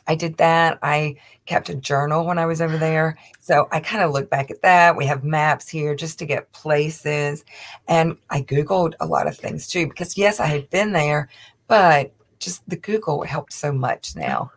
I 0.06 0.14
did 0.14 0.36
that. 0.36 0.78
I 0.82 1.16
kept 1.46 1.68
a 1.68 1.74
journal 1.74 2.24
when 2.24 2.38
I 2.38 2.46
was 2.46 2.60
over 2.60 2.78
there. 2.78 3.18
So 3.40 3.68
I 3.72 3.80
kind 3.80 4.04
of 4.04 4.12
look 4.12 4.30
back 4.30 4.50
at 4.50 4.62
that. 4.62 4.96
We 4.96 5.06
have 5.06 5.24
maps 5.24 5.68
here 5.68 5.94
just 5.94 6.18
to 6.20 6.26
get 6.26 6.52
places. 6.52 7.44
And 7.88 8.16
I 8.30 8.42
Googled 8.42 8.94
a 9.00 9.06
lot 9.06 9.26
of 9.26 9.36
things 9.36 9.66
too, 9.66 9.88
because 9.88 10.16
yes, 10.16 10.38
I 10.38 10.46
had 10.46 10.70
been 10.70 10.92
there, 10.92 11.28
but 11.68 12.12
just 12.38 12.68
the 12.68 12.76
Google 12.76 13.22
helped 13.22 13.52
so 13.52 13.72
much 13.72 14.14
now. 14.16 14.50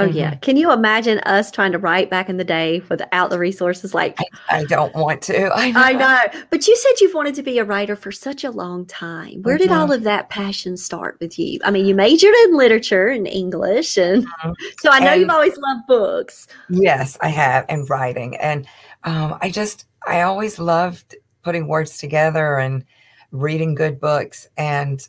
Oh 0.00 0.06
mm-hmm. 0.06 0.16
yeah. 0.16 0.34
Can 0.36 0.56
you 0.56 0.70
imagine 0.70 1.18
us 1.20 1.50
trying 1.50 1.72
to 1.72 1.78
write 1.78 2.08
back 2.08 2.28
in 2.28 2.36
the 2.36 2.44
day 2.44 2.82
without 2.88 3.30
the 3.30 3.38
resources? 3.38 3.94
Like 3.94 4.16
I, 4.20 4.58
I 4.58 4.64
don't 4.64 4.94
want 4.94 5.22
to. 5.22 5.50
I 5.54 5.72
know. 5.72 5.80
I 5.80 5.92
know. 5.92 6.40
But 6.50 6.68
you 6.68 6.76
said 6.76 7.00
you've 7.00 7.14
wanted 7.14 7.34
to 7.34 7.42
be 7.42 7.58
a 7.58 7.64
writer 7.64 7.96
for 7.96 8.12
such 8.12 8.44
a 8.44 8.50
long 8.50 8.86
time. 8.86 9.42
Where 9.42 9.56
mm-hmm. 9.56 9.68
did 9.68 9.72
all 9.72 9.90
of 9.90 10.04
that 10.04 10.30
passion 10.30 10.76
start 10.76 11.18
with 11.20 11.36
you? 11.36 11.58
I 11.64 11.72
mean, 11.72 11.84
you 11.84 11.96
majored 11.96 12.34
in 12.44 12.56
literature 12.56 13.08
and 13.08 13.26
English 13.26 13.98
and 13.98 14.24
mm-hmm. 14.24 14.52
so 14.78 14.90
I 14.90 15.00
know 15.00 15.12
and, 15.12 15.20
you've 15.20 15.30
always 15.30 15.56
loved 15.56 15.86
books. 15.88 16.46
Yes, 16.70 17.18
I 17.20 17.28
have 17.30 17.66
and 17.68 17.90
writing. 17.90 18.36
And 18.36 18.68
um, 19.02 19.36
I 19.40 19.50
just 19.50 19.86
I 20.06 20.22
always 20.22 20.60
loved 20.60 21.16
putting 21.42 21.66
words 21.66 21.98
together 21.98 22.58
and 22.58 22.84
reading 23.32 23.74
good 23.74 23.98
books 23.98 24.46
and 24.56 25.06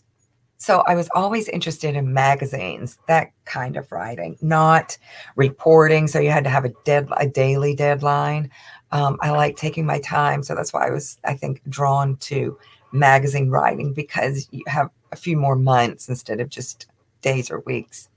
so 0.60 0.84
I 0.88 0.95
was 0.95 1.10
always 1.15 1.48
interested 1.48 1.95
in 1.95 2.13
magazines, 2.13 2.98
that 3.08 3.32
kind 3.45 3.78
of 3.78 3.89
writing, 3.93 4.38
not 4.41 4.98
reporting. 5.38 6.06
So 6.08 6.19
you 6.19 6.32
had 6.32 6.43
to 6.43 6.50
have 6.50 6.65
a 6.65 6.74
dead 6.84 7.08
a 7.15 7.28
daily 7.28 7.74
deadline. 7.74 8.52
Um, 8.91 9.17
I 9.22 9.30
like 9.32 9.56
taking 9.56 9.86
my 9.86 10.00
time, 10.00 10.43
so 10.43 10.56
that's 10.56 10.74
why 10.74 10.86
I 10.86 10.91
was, 10.91 11.17
I 11.24 11.34
think, 11.36 11.62
drawn 11.69 12.17
to 12.17 12.58
magazine 12.91 13.50
writing 13.50 13.93
because 13.93 14.50
you 14.52 14.63
have 14.67 14.89
a 15.13 15.15
few 15.15 15.38
more 15.38 15.56
months 15.56 16.10
instead 16.10 16.41
of 16.41 16.50
just 16.50 16.88
days 17.22 17.50
or 17.50 17.62
weeks. 17.62 18.10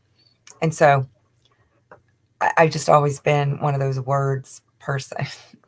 And 0.61 0.75
so 0.75 1.07
I, 2.41 2.53
I 2.57 2.67
just 2.67 2.89
always 2.89 3.21
been 3.21 3.61
one 3.61 3.75
of 3.75 3.81
those 3.81 4.01
words 4.01 4.63
person. 4.81 5.27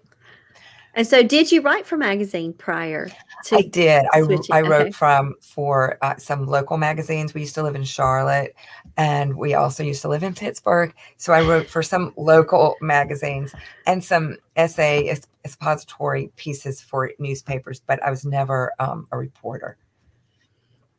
And 0.96 1.06
so, 1.06 1.22
did 1.22 1.50
you 1.50 1.60
write 1.60 1.86
for 1.86 1.96
magazine 1.96 2.52
prior 2.52 3.10
to? 3.46 3.56
I 3.56 3.62
did. 3.62 4.04
I, 4.12 4.22
I 4.52 4.60
wrote 4.60 4.80
okay. 4.82 4.90
from 4.92 5.34
for 5.40 5.98
uh, 6.02 6.16
some 6.16 6.46
local 6.46 6.76
magazines. 6.76 7.34
We 7.34 7.40
used 7.40 7.54
to 7.56 7.62
live 7.62 7.74
in 7.74 7.84
Charlotte, 7.84 8.54
and 8.96 9.36
we 9.36 9.54
also 9.54 9.82
used 9.82 10.02
to 10.02 10.08
live 10.08 10.22
in 10.22 10.34
Pittsburgh. 10.34 10.94
So 11.16 11.32
I 11.32 11.42
wrote 11.42 11.66
for 11.66 11.82
some 11.82 12.12
local 12.16 12.76
magazines 12.80 13.54
and 13.86 14.04
some 14.04 14.36
essay 14.56 15.12
expository 15.44 16.30
pieces 16.36 16.80
for 16.80 17.10
newspapers. 17.18 17.80
But 17.84 18.02
I 18.02 18.10
was 18.10 18.24
never 18.24 18.72
um, 18.78 19.08
a 19.10 19.18
reporter. 19.18 19.76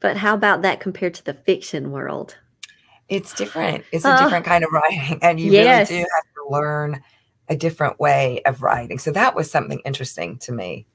But 0.01 0.17
how 0.17 0.33
about 0.33 0.61
that 0.63 0.81
compared 0.81 1.13
to 1.15 1.25
the 1.25 1.33
fiction 1.33 1.91
world? 1.91 2.37
It's 3.07 3.33
different. 3.33 3.85
It's 3.91 4.03
a 4.03 4.17
different 4.17 4.45
kind 4.45 4.63
of 4.63 4.71
writing, 4.71 5.19
and 5.21 5.39
you 5.39 5.51
yes. 5.51 5.89
really 5.89 6.03
do 6.03 6.07
have 6.13 6.33
to 6.33 6.49
learn 6.49 7.01
a 7.47 7.55
different 7.55 7.99
way 7.99 8.41
of 8.45 8.61
writing. 8.61 8.99
So 8.99 9.11
that 9.11 9.35
was 9.35 9.49
something 9.49 9.79
interesting 9.85 10.37
to 10.39 10.51
me 10.51 10.87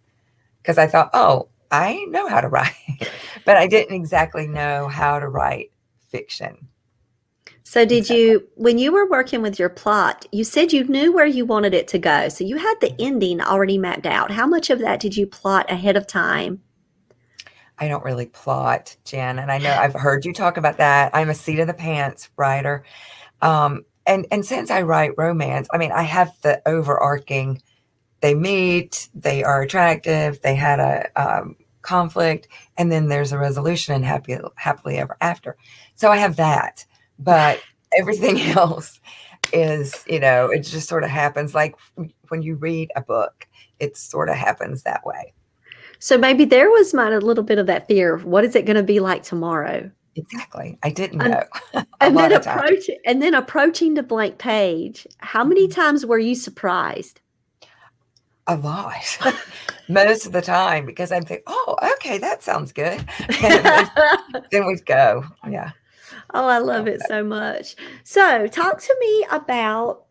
because 0.62 0.78
I 0.78 0.86
thought, 0.86 1.10
oh, 1.14 1.48
I 1.70 2.04
know 2.08 2.28
how 2.28 2.40
to 2.40 2.48
write, 2.48 2.74
but 3.44 3.56
I 3.56 3.66
didn't 3.66 3.94
exactly 3.94 4.46
know 4.46 4.88
how 4.88 5.18
to 5.18 5.28
write 5.28 5.70
fiction. 6.08 6.68
So, 7.62 7.84
did 7.84 8.10
you, 8.10 8.48
when 8.56 8.78
you 8.78 8.90
were 8.90 9.08
working 9.08 9.42
with 9.42 9.56
your 9.56 9.68
plot, 9.68 10.26
you 10.32 10.42
said 10.42 10.72
you 10.72 10.82
knew 10.84 11.12
where 11.12 11.26
you 11.26 11.44
wanted 11.44 11.72
it 11.72 11.86
to 11.88 12.00
go. 12.00 12.28
So, 12.28 12.42
you 12.42 12.56
had 12.56 12.74
the 12.80 12.92
ending 12.98 13.40
already 13.40 13.78
mapped 13.78 14.06
out. 14.06 14.32
How 14.32 14.44
much 14.44 14.70
of 14.70 14.80
that 14.80 14.98
did 14.98 15.16
you 15.16 15.24
plot 15.24 15.70
ahead 15.70 15.96
of 15.96 16.04
time? 16.04 16.62
I 17.78 17.86
don't 17.86 18.04
really 18.04 18.26
plot, 18.26 18.96
Jen. 19.04 19.38
And 19.38 19.52
I 19.52 19.58
know 19.58 19.70
I've 19.70 19.94
heard 19.94 20.24
you 20.24 20.32
talk 20.32 20.56
about 20.56 20.78
that. 20.78 21.14
I'm 21.14 21.30
a 21.30 21.34
seat 21.34 21.60
of 21.60 21.66
the 21.66 21.74
pants 21.74 22.28
writer. 22.36 22.84
Um, 23.40 23.84
and 24.06 24.26
and 24.30 24.44
since 24.44 24.70
I 24.70 24.82
write 24.82 25.12
romance, 25.16 25.68
I 25.72 25.78
mean, 25.78 25.92
I 25.92 26.02
have 26.02 26.32
the 26.42 26.62
overarching. 26.66 27.62
They 28.20 28.34
meet, 28.34 29.08
they 29.14 29.42
are 29.44 29.62
attractive, 29.62 30.42
they 30.42 30.54
had 30.54 30.78
a 30.78 31.08
um, 31.16 31.56
conflict, 31.80 32.48
and 32.76 32.92
then 32.92 33.08
there's 33.08 33.32
a 33.32 33.38
resolution 33.38 33.94
and 33.94 34.04
happy 34.04 34.36
happily 34.56 34.98
ever 34.98 35.16
after. 35.20 35.56
So 35.94 36.10
I 36.10 36.18
have 36.18 36.36
that, 36.36 36.84
but 37.18 37.62
everything 37.98 38.38
else 38.38 39.00
is, 39.52 40.04
you 40.06 40.20
know, 40.20 40.46
it 40.46 40.60
just 40.60 40.88
sort 40.88 41.02
of 41.02 41.10
happens. 41.10 41.54
Like 41.54 41.76
when 42.28 42.42
you 42.42 42.56
read 42.56 42.90
a 42.94 43.00
book, 43.00 43.48
it 43.78 43.96
sort 43.96 44.28
of 44.28 44.36
happens 44.36 44.82
that 44.82 45.04
way. 45.04 45.32
So 45.98 46.16
maybe 46.16 46.44
there 46.44 46.70
was 46.70 46.94
mine 46.94 47.12
a 47.12 47.20
little 47.20 47.44
bit 47.44 47.58
of 47.58 47.66
that 47.66 47.86
fear. 47.88 48.14
Of 48.14 48.24
what 48.24 48.44
is 48.44 48.54
it 48.54 48.64
going 48.64 48.76
to 48.76 48.82
be 48.82 49.00
like 49.00 49.22
tomorrow? 49.22 49.90
Exactly. 50.20 50.78
I 50.82 50.90
didn't 50.90 51.18
know. 51.18 51.42
and 52.00 52.16
then 52.16 52.32
approaching 52.32 52.98
and 53.04 53.22
then 53.22 53.34
approaching 53.34 53.94
the 53.94 54.02
blank 54.02 54.38
page. 54.38 55.06
How 55.18 55.44
many 55.44 55.66
mm-hmm. 55.66 55.80
times 55.80 56.06
were 56.06 56.18
you 56.18 56.34
surprised? 56.34 57.20
A 58.46 58.56
lot. 58.56 59.18
Most 59.88 60.26
of 60.26 60.32
the 60.32 60.42
time 60.42 60.86
because 60.86 61.12
I'm 61.12 61.22
thinking, 61.22 61.44
oh, 61.46 61.76
okay, 61.94 62.18
that 62.18 62.42
sounds 62.42 62.72
good. 62.72 63.04
then, 63.40 63.90
then 64.50 64.66
we'd 64.66 64.86
go. 64.86 65.24
Yeah. 65.48 65.70
Oh, 66.32 66.46
I 66.46 66.58
love 66.58 66.86
it 66.86 67.00
so 67.08 67.24
much. 67.24 67.74
So, 68.04 68.46
talk 68.46 68.80
to 68.80 68.96
me 69.00 69.26
about 69.32 70.04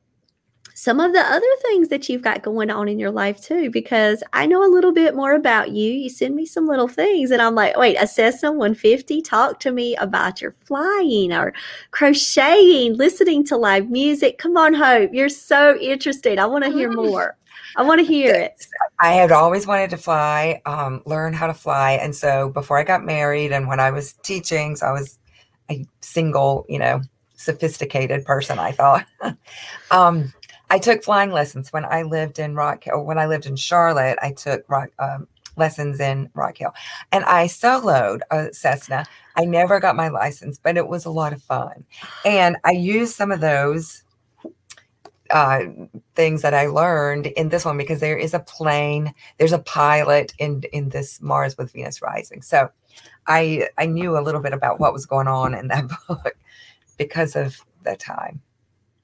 some 0.80 1.02
of 1.02 1.12
the 1.12 1.20
other 1.20 1.46
things 1.62 1.89
that 1.89 2.08
you've 2.08 2.22
got 2.22 2.42
going 2.42 2.70
on 2.70 2.88
in 2.88 3.00
your 3.00 3.12
life 3.12 3.42
too, 3.42 3.70
because 3.70 4.24
I 4.32 4.46
know 4.46 4.65
a 4.65 4.72
little 4.74 4.94
bit 4.94 5.13
more 5.13 5.34
about 5.34 5.72
you. 5.72 5.92
You 5.92 6.10
send 6.10 6.38
me 6.38 6.46
some 6.46 6.68
little 6.68 6.88
things, 6.88 7.32
and 7.32 7.42
I'm 7.42 7.54
like, 7.54 7.76
wait, 7.76 7.98
a 7.98 8.08
Cessna 8.08 8.52
150? 8.52 9.22
Talk 9.22 9.60
to 9.60 9.74
me 9.74 9.98
about 9.98 10.42
your 10.42 10.56
flying 10.63 11.34
or 11.34 11.54
crocheting, 11.92 12.96
listening 12.96 13.44
to 13.48 13.58
live 13.58 13.89
music. 13.89 14.38
Come 14.38 14.56
on, 14.56 14.74
Hope. 14.74 15.12
You're 15.13 15.28
so 15.28 15.78
interested. 15.80 16.39
I 16.39 16.46
want 16.46 16.63
to 16.63 16.72
hear 16.72 16.89
more. 16.89 17.36
I 17.76 17.84
want 17.84 18.00
to 18.00 18.06
hear 18.06 18.34
it. 18.34 18.65
I 19.02 19.12
had 19.12 19.34
always 19.34 19.68
wanted 19.68 19.89
to 19.89 19.98
fly, 19.98 20.62
um, 20.65 21.02
learn 21.06 21.34
how 21.34 21.48
to 21.48 21.54
fly. 21.54 21.94
And 21.94 22.15
so 22.15 22.52
before 22.52 22.78
I 22.78 22.84
got 22.84 23.04
married 23.04 23.52
and 23.52 23.68
when 23.68 23.82
I 23.82 23.92
was 23.92 24.13
teaching, 24.24 24.78
so 24.78 24.86
I 24.86 24.92
was 24.94 25.20
a 25.70 25.86
single, 26.00 26.65
you 26.70 26.80
know, 26.80 27.02
sophisticated 27.36 28.26
person, 28.26 28.60
I 28.60 28.72
thought. 28.72 29.06
um, 29.92 30.34
I 30.69 30.79
took 30.79 31.03
flying 31.03 31.32
lessons 31.32 31.73
when 31.73 31.86
I 31.86 32.03
lived 32.03 32.39
in 32.39 32.55
Rock 32.55 32.84
Hill. 32.84 33.03
When 33.03 33.17
I 33.17 33.25
lived 33.25 33.45
in 33.45 33.55
Charlotte, 33.55 34.19
I 34.21 34.32
took 34.32 34.63
rock, 34.69 34.89
um, 34.99 35.27
lessons 35.58 35.99
in 35.99 36.29
Rock 36.34 36.58
Hill, 36.58 36.73
and 37.12 37.25
I 37.25 37.45
soloed 37.45 38.21
a 38.32 38.53
Cessna. 38.53 39.05
I 39.36 39.45
never 39.45 39.79
got 39.79 39.95
my 39.95 40.10
license, 40.10 40.60
but 40.62 40.77
it 40.77 40.88
was 40.88 41.05
a 41.05 41.12
lot 41.12 41.34
of 41.34 41.41
fun, 41.41 41.86
and 42.25 42.58
I 42.63 42.71
used 42.71 43.15
some 43.15 43.32
of 43.32 43.41
those 43.41 44.03
uh, 45.32 45.62
things 46.15 46.41
that 46.41 46.53
I 46.53 46.67
learned 46.67 47.27
in 47.27 47.49
this 47.49 47.65
one 47.65 47.77
because 47.77 47.99
there 47.99 48.17
is 48.17 48.34
a 48.34 48.39
plane, 48.39 49.13
there's 49.38 49.53
a 49.53 49.60
pilot 49.60 50.34
in 50.39 50.63
in 50.73 50.89
this 50.89 51.21
Mars 51.21 51.58
with 51.58 51.71
Venus 51.73 52.01
Rising. 52.01 52.41
So 52.41 52.69
I 53.27 53.69
I 53.77 53.86
knew 53.86 54.17
a 54.17 54.21
little 54.21 54.41
bit 54.41 54.53
about 54.53 54.79
what 54.79 54.93
was 54.93 55.05
going 55.05 55.27
on 55.27 55.53
in 55.53 55.67
that 55.69 55.86
book 56.08 56.36
because 56.97 57.36
of 57.36 57.63
the 57.84 57.95
time. 57.95 58.41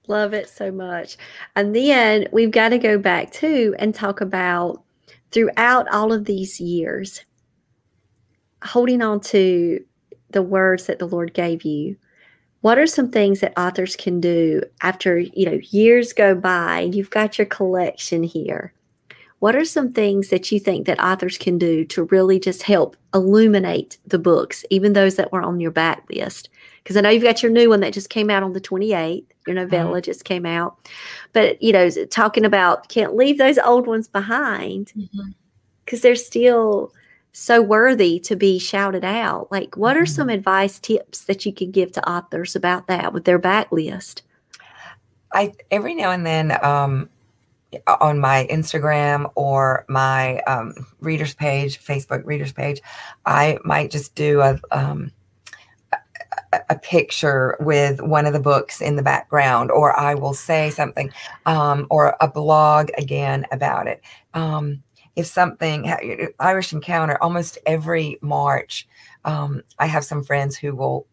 Love 0.08 0.34
it 0.34 0.50
so 0.50 0.72
much. 0.72 1.18
And 1.56 1.76
then 1.76 2.28
we've 2.32 2.52
got 2.52 2.70
to 2.70 2.78
go 2.78 2.98
back 2.98 3.32
too 3.32 3.76
and 3.80 3.94
talk 3.94 4.22
about 4.22 4.84
throughout 5.32 5.88
all 5.94 6.14
of 6.14 6.26
these 6.26 6.60
years, 6.60 7.26
holding 8.64 9.02
on 9.02 9.20
to 9.20 9.84
the 10.32 10.42
words 10.42 10.86
that 10.86 11.00
the 11.00 11.08
Lord 11.08 11.34
gave 11.34 11.64
you. 11.64 11.98
What 12.62 12.80
are 12.80 12.88
some 12.88 13.12
things 13.12 13.42
that 13.42 13.58
authors 13.60 13.96
can 13.96 14.20
do 14.20 14.62
after, 14.82 15.20
you 15.20 15.46
know, 15.46 15.60
years 15.70 16.14
go 16.14 16.34
by 16.34 16.80
and 16.80 16.96
you've 16.96 17.12
got 17.12 17.38
your 17.38 17.46
collection 17.46 18.24
here? 18.24 18.74
What 19.40 19.56
are 19.56 19.66
some 19.66 19.92
things 19.92 20.30
that 20.30 20.52
you 20.52 20.60
think 20.60 20.88
that 20.88 21.04
authors 21.04 21.38
can 21.38 21.58
do 21.58 21.86
to 21.86 22.04
really 22.06 22.40
just 22.40 22.64
help 22.64 22.98
illuminate 23.14 23.98
the 24.08 24.18
books, 24.18 24.66
even 24.70 24.94
those 24.94 25.16
that 25.18 25.32
were 25.32 25.44
on 25.44 25.60
your 25.60 25.72
back 25.72 26.04
list? 26.10 26.50
Because 26.86 26.98
I 26.98 27.02
know 27.02 27.10
you've 27.10 27.24
got 27.24 27.42
your 27.42 27.52
new 27.52 27.68
one 27.68 27.80
that 27.80 27.94
just 27.94 28.12
came 28.12 28.30
out 28.30 28.44
on 28.44 28.54
the 28.54 28.62
28th. 28.62 29.26
Your 29.48 29.56
novella 29.56 29.98
mm-hmm. 29.98 30.06
just 30.06 30.24
came 30.24 30.46
out. 30.46 30.78
But, 31.34 31.60
you 31.60 31.74
know, 31.74 31.90
talking 31.90 32.46
about 32.46 32.90
can't 32.90 33.16
leave 33.16 33.40
those 33.40 33.58
old 33.58 33.88
ones 33.88 34.08
behind 34.08 34.94
because 34.94 35.10
mm-hmm. 35.10 35.98
they're 36.04 36.16
still 36.16 36.94
so 37.32 37.60
worthy 37.60 38.20
to 38.20 38.36
be 38.36 38.60
shouted 38.60 39.04
out. 39.04 39.52
Like, 39.52 39.76
what 39.76 39.98
are 39.98 40.02
mm-hmm. 40.04 40.14
some 40.14 40.30
advice 40.30 40.78
tips 40.78 41.26
that 41.26 41.44
you 41.44 41.52
could 41.52 41.72
give 41.72 41.92
to 41.94 42.08
authors 42.08 42.56
about 42.56 42.86
that 42.86 43.14
with 43.14 43.26
their 43.26 43.40
backlist? 43.40 44.22
I 45.34 45.54
every 45.72 45.96
now 45.96 46.12
and 46.12 46.26
then 46.26 46.64
um, 46.64 47.10
on 48.00 48.20
my 48.20 48.48
Instagram 48.52 49.30
or 49.36 49.86
my 49.90 50.40
um, 50.42 50.74
readers 51.02 51.34
page, 51.34 51.84
Facebook 51.84 52.24
readers 52.26 52.54
page, 52.54 52.80
I 53.26 53.58
might 53.66 53.92
just 53.92 54.16
do 54.16 54.42
a 54.42 54.60
um, 54.72 55.12
a 56.70 56.78
picture 56.78 57.58
with 57.60 58.02
one 58.02 58.26
of 58.26 58.34
the 58.34 58.40
books 58.40 58.82
in 58.82 58.96
the 58.96 59.04
background, 59.04 59.72
or 59.72 59.98
I 59.98 60.16
will 60.16 60.34
say 60.34 60.70
something, 60.70 61.12
um, 61.46 61.88
or 61.90 62.16
a 62.22 62.28
blog 62.28 62.90
again 62.98 63.46
about 63.52 63.88
it. 63.88 64.02
Um, 64.34 64.84
if 65.16 65.26
something, 65.26 65.92
Irish 66.40 66.74
Encounter, 66.74 67.18
almost 67.22 67.58
every 67.66 68.18
March, 68.22 68.88
um, 69.24 69.64
I 69.80 69.86
have 69.88 70.04
some 70.04 70.24
friends 70.24 70.58
who 70.58 70.76
will 70.76 71.08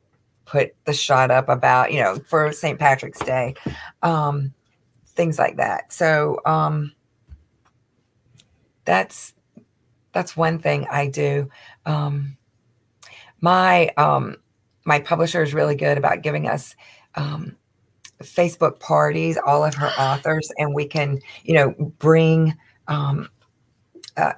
put 0.45 0.75
the 0.85 0.93
shot 0.93 1.31
up 1.31 1.49
about, 1.49 1.93
you 1.93 2.01
know, 2.01 2.17
for 2.27 2.53
St. 2.53 2.79
Patrick's 2.79 3.21
Day, 3.21 3.55
um, 4.03 4.53
things 5.07 5.39
like 5.39 5.57
that. 5.57 5.93
So 5.93 6.41
um, 6.45 6.93
that's 8.85 9.35
that's 10.13 10.37
one 10.37 10.59
thing 10.59 10.87
I 10.91 11.07
do. 11.07 11.49
Um, 11.87 12.37
my 13.41 13.89
um, 13.97 14.37
my 14.85 15.01
publisher 15.01 15.43
is 15.43 15.55
really 15.55 15.77
good 15.77 15.99
about 15.99 16.23
giving 16.23 16.49
us 16.49 16.75
um, 17.15 17.57
Facebook 18.21 18.81
parties, 18.81 19.39
all 19.45 19.65
of 19.65 19.75
her 19.75 19.89
authors, 19.99 20.51
and 20.59 20.75
we 20.75 20.87
can, 20.87 21.21
you 21.45 21.55
know, 21.55 21.71
bring 21.99 22.55
um, 22.89 23.29
uh, 24.17 24.33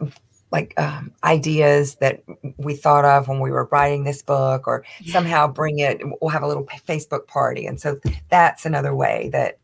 like 0.51 0.79
um, 0.79 1.13
ideas 1.25 1.97
that 1.97 2.23
we 2.59 2.75
thought 2.75 3.05
of 3.05 3.27
when 3.27 3.41
we 3.41 3.51
were 3.51 3.69
writing 3.73 4.05
this 4.05 4.23
book, 4.23 4.67
or 4.67 4.85
yeah. 5.01 5.13
somehow 5.13 5.47
bring 5.47 5.79
it. 5.79 6.01
We'll 6.21 6.31
have 6.31 6.43
a 6.43 6.49
little 6.49 6.67
Facebook 6.87 7.27
party, 7.27 7.67
and 7.67 7.81
so 7.81 7.99
that's 8.31 8.67
another 8.67 8.95
way 8.95 9.31
that. 9.33 9.59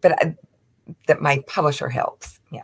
But 0.00 0.20
uh, 0.24 0.30
that 1.06 1.20
my 1.20 1.42
publisher 1.46 1.88
helps. 1.88 2.40
Yeah. 2.50 2.62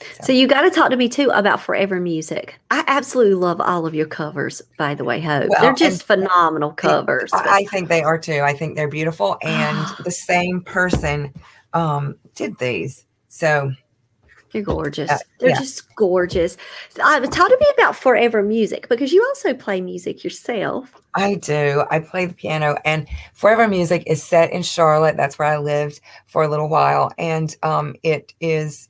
So. 0.00 0.24
so, 0.24 0.32
you 0.32 0.46
got 0.46 0.62
to 0.62 0.70
talk 0.70 0.90
to 0.90 0.96
me 0.96 1.08
too 1.08 1.30
about 1.30 1.60
Forever 1.60 2.00
Music. 2.00 2.58
I 2.70 2.84
absolutely 2.86 3.34
love 3.34 3.60
all 3.60 3.86
of 3.86 3.94
your 3.94 4.06
covers, 4.06 4.62
by 4.76 4.94
the 4.94 5.04
way, 5.04 5.20
Hope. 5.20 5.48
Well, 5.48 5.60
they're 5.60 5.74
just 5.74 6.04
phenomenal 6.04 6.72
covers. 6.72 7.30
I 7.32 7.64
think 7.64 7.88
they 7.88 8.02
are 8.02 8.18
too. 8.18 8.40
I 8.42 8.52
think 8.52 8.76
they're 8.76 8.88
beautiful. 8.88 9.38
And 9.42 9.86
the 10.04 10.10
same 10.10 10.60
person 10.60 11.32
um, 11.72 12.16
did 12.34 12.58
these. 12.58 13.06
So 13.28 13.72
you're 14.52 14.62
gorgeous. 14.62 15.10
Uh, 15.10 15.18
they're 15.38 15.50
yeah. 15.50 15.58
just 15.58 15.94
gorgeous. 15.94 16.56
Uh, 17.02 17.20
talk 17.20 17.48
to 17.48 17.56
me 17.60 17.66
about 17.76 17.96
Forever 17.96 18.42
Music 18.42 18.88
because 18.88 19.12
you 19.12 19.24
also 19.28 19.52
play 19.54 19.80
music 19.80 20.24
yourself. 20.24 20.94
I 21.14 21.34
do. 21.34 21.84
I 21.90 22.00
play 22.00 22.26
the 22.26 22.34
piano, 22.34 22.76
and 22.84 23.06
Forever 23.34 23.68
Music 23.68 24.04
is 24.06 24.22
set 24.22 24.52
in 24.52 24.62
Charlotte. 24.62 25.16
That's 25.16 25.38
where 25.38 25.48
I 25.48 25.58
lived 25.58 26.00
for 26.26 26.42
a 26.42 26.48
little 26.48 26.68
while, 26.68 27.12
and 27.18 27.54
um, 27.62 27.94
it 28.02 28.32
is 28.40 28.88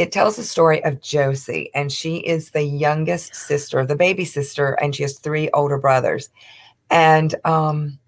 it 0.00 0.12
tells 0.12 0.36
the 0.36 0.44
story 0.44 0.82
of 0.82 1.02
Josie, 1.02 1.70
and 1.74 1.92
she 1.92 2.16
is 2.20 2.52
the 2.52 2.62
youngest 2.62 3.34
sister, 3.34 3.84
the 3.84 3.94
baby 3.94 4.24
sister, 4.24 4.72
and 4.80 4.96
she 4.96 5.02
has 5.02 5.18
three 5.18 5.50
older 5.50 5.76
brothers. 5.76 6.30
And 6.88 7.34
um, 7.44 7.98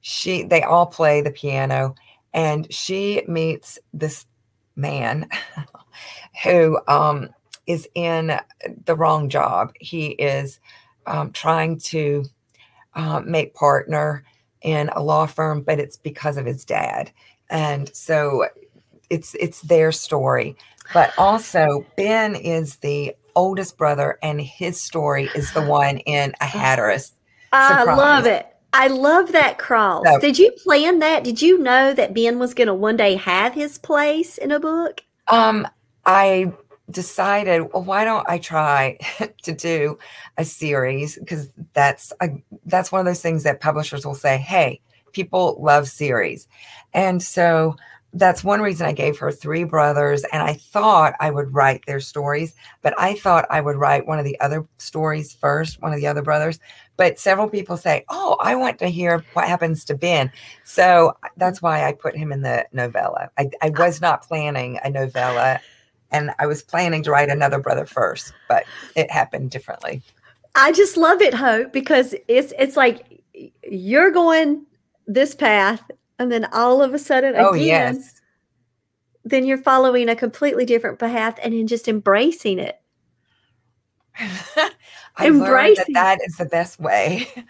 she, 0.00 0.42
they 0.42 0.62
all 0.62 0.84
play 0.84 1.20
the 1.20 1.30
piano, 1.30 1.94
and 2.34 2.66
she 2.74 3.22
meets 3.28 3.78
this 3.94 4.26
man 4.74 5.28
who 6.42 6.80
um, 6.88 7.28
is 7.68 7.88
in 7.94 8.36
the 8.84 8.96
wrong 8.96 9.28
job. 9.28 9.72
He 9.78 10.06
is 10.06 10.58
um, 11.06 11.30
trying 11.30 11.78
to 11.78 12.24
uh, 12.94 13.20
make 13.24 13.54
partner 13.54 14.24
in 14.62 14.88
a 14.88 15.00
law 15.00 15.26
firm, 15.26 15.62
but 15.62 15.78
it's 15.78 15.98
because 15.98 16.36
of 16.36 16.46
his 16.46 16.64
dad, 16.64 17.12
and 17.48 17.94
so 17.94 18.48
it's 19.08 19.36
it's 19.38 19.60
their 19.60 19.92
story 19.92 20.56
but 20.92 21.12
also, 21.18 21.86
Ben 21.96 22.34
is 22.34 22.76
the 22.76 23.14
oldest 23.34 23.76
brother, 23.76 24.18
and 24.22 24.40
his 24.40 24.80
story 24.80 25.30
is 25.34 25.52
the 25.52 25.62
one 25.66 25.98
in 25.98 26.34
a 26.40 26.46
Hatteras. 26.46 27.12
I 27.52 27.84
love 27.84 28.26
it. 28.26 28.46
I 28.72 28.88
love 28.88 29.32
that 29.32 29.58
cross. 29.58 30.04
So, 30.06 30.18
Did 30.18 30.38
you 30.38 30.50
plan 30.64 31.00
that? 31.00 31.24
Did 31.24 31.42
you 31.42 31.58
know 31.58 31.92
that 31.92 32.14
Ben 32.14 32.38
was 32.38 32.54
going 32.54 32.68
to 32.68 32.74
one 32.74 32.96
day 32.96 33.16
have 33.16 33.52
his 33.52 33.76
place 33.78 34.38
in 34.38 34.50
a 34.50 34.58
book? 34.58 35.02
Um, 35.28 35.68
I 36.06 36.52
decided, 36.90 37.72
well, 37.72 37.84
why 37.84 38.04
don't 38.04 38.28
I 38.28 38.38
try 38.38 38.98
to 39.42 39.52
do 39.52 39.98
a 40.38 40.44
series? 40.44 41.18
Because 41.18 41.50
that's 41.74 42.12
a, 42.20 42.30
that's 42.64 42.90
one 42.90 43.00
of 43.00 43.06
those 43.06 43.20
things 43.20 43.42
that 43.42 43.60
publishers 43.60 44.06
will 44.06 44.14
say, 44.14 44.38
"Hey, 44.38 44.80
people 45.12 45.58
love 45.60 45.88
series," 45.88 46.48
and 46.94 47.22
so 47.22 47.76
that's 48.14 48.44
one 48.44 48.60
reason 48.60 48.86
I 48.86 48.92
gave 48.92 49.18
her 49.18 49.32
three 49.32 49.64
brothers. 49.64 50.24
And 50.32 50.42
I 50.42 50.54
thought 50.54 51.14
I 51.20 51.30
would 51.30 51.54
write 51.54 51.84
their 51.86 52.00
stories, 52.00 52.54
but 52.82 52.94
I 52.98 53.14
thought 53.14 53.46
I 53.50 53.60
would 53.60 53.76
write 53.76 54.06
one 54.06 54.18
of 54.18 54.24
the 54.24 54.38
other 54.40 54.66
stories 54.78 55.32
first, 55.32 55.80
one 55.80 55.92
of 55.92 55.98
the 55.98 56.06
other 56.06 56.22
brothers. 56.22 56.58
But 56.96 57.18
several 57.18 57.48
people 57.48 57.76
say, 57.76 58.04
Oh, 58.10 58.36
I 58.40 58.54
want 58.54 58.78
to 58.80 58.88
hear 58.88 59.24
what 59.32 59.48
happens 59.48 59.84
to 59.86 59.94
Ben. 59.94 60.30
So 60.64 61.16
that's 61.36 61.62
why 61.62 61.84
I 61.86 61.92
put 61.92 62.16
him 62.16 62.32
in 62.32 62.42
the 62.42 62.66
novella. 62.72 63.30
I, 63.38 63.50
I 63.62 63.72
ah. 63.74 63.82
was 63.82 64.00
not 64.00 64.22
planning 64.22 64.78
a 64.84 64.90
novella 64.90 65.60
and 66.10 66.32
I 66.38 66.46
was 66.46 66.62
planning 66.62 67.02
to 67.04 67.10
write 67.10 67.30
another 67.30 67.58
brother 67.58 67.86
first, 67.86 68.34
but 68.48 68.64
it 68.94 69.10
happened 69.10 69.50
differently. 69.50 70.02
I 70.54 70.72
just 70.72 70.98
love 70.98 71.22
it, 71.22 71.32
Hope, 71.32 71.72
because 71.72 72.14
it's 72.28 72.52
it's 72.58 72.76
like 72.76 73.22
you're 73.64 74.10
going 74.10 74.66
this 75.06 75.34
path 75.34 75.82
and 76.18 76.30
then 76.30 76.44
all 76.52 76.82
of 76.82 76.94
a 76.94 76.98
sudden 76.98 77.34
oh, 77.36 77.50
again 77.50 77.94
yes. 77.96 78.20
then 79.24 79.44
you're 79.44 79.58
following 79.58 80.08
a 80.08 80.16
completely 80.16 80.64
different 80.64 80.98
path 80.98 81.38
and 81.42 81.54
then 81.54 81.66
just 81.66 81.88
embracing 81.88 82.58
it 82.58 82.82
I've 85.16 85.34
learned 85.34 85.42
that 85.42 85.86
Embracing. 85.86 85.94
that 85.94 86.18
is 86.24 86.36
the 86.36 86.44
best 86.46 86.80
way. 86.80 87.28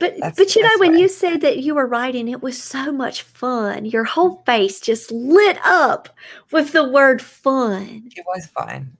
But 0.00 0.14
That's 0.18 0.38
but 0.38 0.56
you 0.56 0.62
know 0.62 0.78
when 0.78 0.92
way. 0.92 1.00
you 1.00 1.08
said 1.08 1.40
that 1.42 1.58
you 1.58 1.74
were 1.74 1.86
writing, 1.86 2.28
it 2.28 2.42
was 2.42 2.60
so 2.60 2.92
much 2.92 3.22
fun. 3.22 3.84
Your 3.84 4.04
whole 4.04 4.42
face 4.46 4.80
just 4.80 5.10
lit 5.10 5.58
up 5.64 6.08
with 6.50 6.72
the 6.72 6.88
word 6.88 7.20
fun, 7.20 8.08
It 8.16 8.24
was 8.26 8.46
fun. 8.46 8.96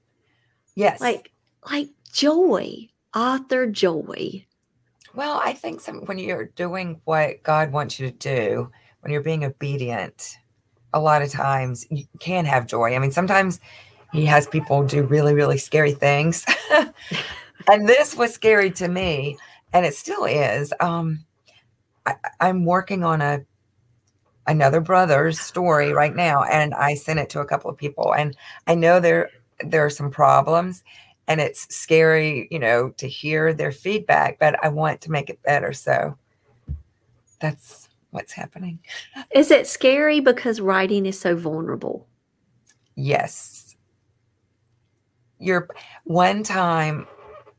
Yes. 0.75 1.01
like 1.01 1.33
like 1.71 1.89
joy, 2.13 2.89
author 3.15 3.67
joy. 3.67 4.45
Well, 5.15 5.41
I 5.43 5.53
think 5.53 5.81
some 5.81 6.05
when 6.07 6.19
you're 6.19 6.47
doing 6.47 7.01
what 7.05 7.43
God 7.43 7.73
wants 7.73 7.99
you 7.99 8.11
to 8.11 8.17
do, 8.17 8.71
when 9.03 9.13
you're 9.13 9.21
being 9.23 9.45
obedient, 9.45 10.39
a 10.95 11.01
lot 11.01 11.23
of 11.23 11.31
times 11.31 11.87
you 11.91 12.05
can 12.21 12.45
have 12.45 12.67
joy. 12.67 12.95
I 12.95 12.99
mean, 12.99 13.11
sometimes 13.11 13.61
He 14.13 14.25
has 14.27 14.47
people 14.47 14.85
do 14.85 15.03
really, 15.03 15.35
really 15.35 15.59
scary 15.59 15.93
things, 15.93 16.45
and 17.71 17.89
this 17.89 18.17
was 18.17 18.33
scary 18.33 18.71
to 18.73 18.89
me, 18.89 19.37
and 19.73 19.87
it 19.87 19.95
still 19.95 20.25
is. 20.25 20.73
Um, 20.81 21.25
I, 22.07 22.15
I'm 22.41 22.65
working 22.65 23.05
on 23.05 23.21
a 23.23 23.41
another 24.47 24.81
brother's 24.81 25.41
story 25.41 25.93
right 25.93 26.15
now, 26.15 26.43
and 26.45 26.75
I 26.75 26.95
sent 26.95 27.21
it 27.21 27.31
to 27.31 27.41
a 27.41 27.47
couple 27.47 27.71
of 27.71 27.77
people, 27.77 28.15
and 28.15 28.37
I 28.67 28.75
know 28.75 29.01
there 29.01 29.31
there 29.65 29.85
are 29.85 29.91
some 29.91 30.11
problems, 30.11 30.85
and 31.27 31.41
it's 31.41 31.75
scary, 31.75 32.49
you 32.51 32.59
know, 32.59 32.91
to 32.99 33.09
hear 33.09 33.55
their 33.55 33.73
feedback, 33.73 34.39
but 34.39 34.63
I 34.65 34.69
want 34.69 35.01
to 35.03 35.11
make 35.11 35.31
it 35.31 35.43
better. 35.43 35.73
So 35.73 36.17
that's 37.41 37.89
what's 38.13 38.33
happening. 38.33 38.79
Is 39.35 39.51
it 39.51 39.67
scary 39.67 40.21
because 40.21 40.61
writing 40.61 41.05
is 41.07 41.19
so 41.19 41.35
vulnerable? 41.35 42.07
Yes. 42.95 43.75
You're 45.39 45.69
one 46.05 46.45
time 46.45 47.07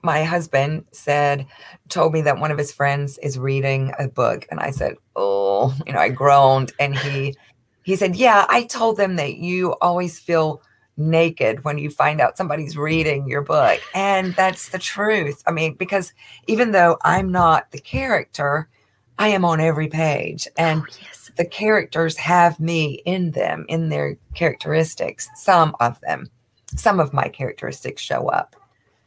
my 0.03 0.23
husband 0.23 0.85
said, 0.91 1.47
told 1.89 2.13
me 2.13 2.21
that 2.21 2.39
one 2.39 2.51
of 2.51 2.57
his 2.57 2.73
friends 2.73 3.17
is 3.19 3.39
reading 3.39 3.93
a 3.97 4.07
book. 4.07 4.45
And 4.51 4.59
I 4.59 4.71
said, 4.71 4.95
Oh, 5.15 5.73
you 5.87 5.93
know, 5.93 5.99
I 5.99 6.09
groaned. 6.09 6.73
And 6.79 6.95
he 6.97 7.35
he 7.83 7.95
said, 7.95 8.15
Yeah, 8.15 8.45
I 8.49 8.63
told 8.63 8.97
them 8.97 9.15
that 9.15 9.37
you 9.37 9.73
always 9.81 10.19
feel 10.19 10.61
naked 10.97 11.63
when 11.63 11.77
you 11.77 11.89
find 11.89 12.21
out 12.21 12.37
somebody's 12.37 12.77
reading 12.77 13.27
your 13.27 13.41
book. 13.41 13.81
And 13.95 14.35
that's 14.35 14.69
the 14.69 14.77
truth. 14.77 15.41
I 15.47 15.51
mean, 15.51 15.73
because 15.75 16.13
even 16.47 16.71
though 16.71 16.97
I'm 17.03 17.31
not 17.31 17.71
the 17.71 17.79
character, 17.79 18.69
I 19.19 19.29
am 19.29 19.45
on 19.45 19.59
every 19.61 19.87
page. 19.87 20.47
And 20.57 20.81
oh, 20.81 20.85
yes. 21.01 21.31
the 21.37 21.45
characters 21.45 22.17
have 22.17 22.59
me 22.59 23.01
in 23.05 23.31
them, 23.31 23.65
in 23.69 23.89
their 23.89 24.17
characteristics. 24.33 25.29
Some 25.35 25.75
of 25.79 25.99
them, 26.01 26.29
some 26.75 26.99
of 26.99 27.13
my 27.13 27.27
characteristics 27.29 28.01
show 28.01 28.27
up. 28.29 28.55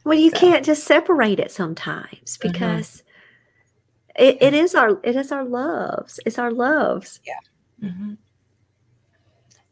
Well, 0.03 0.17
you 0.17 0.29
So- 0.31 0.39
can't 0.39 0.65
just 0.65 0.85
separate 0.85 1.39
it 1.39 1.51
sometimes 1.51 2.37
Mhm. 2.37 2.41
because 2.53 3.03
it, 4.17 4.37
it 4.41 4.53
is 4.53 4.73
our 4.73 4.99
it 5.03 5.15
is 5.15 5.31
our 5.31 5.43
loves. 5.43 6.19
It's 6.25 6.39
our 6.39 6.51
loves. 6.51 7.19
And 7.81 8.17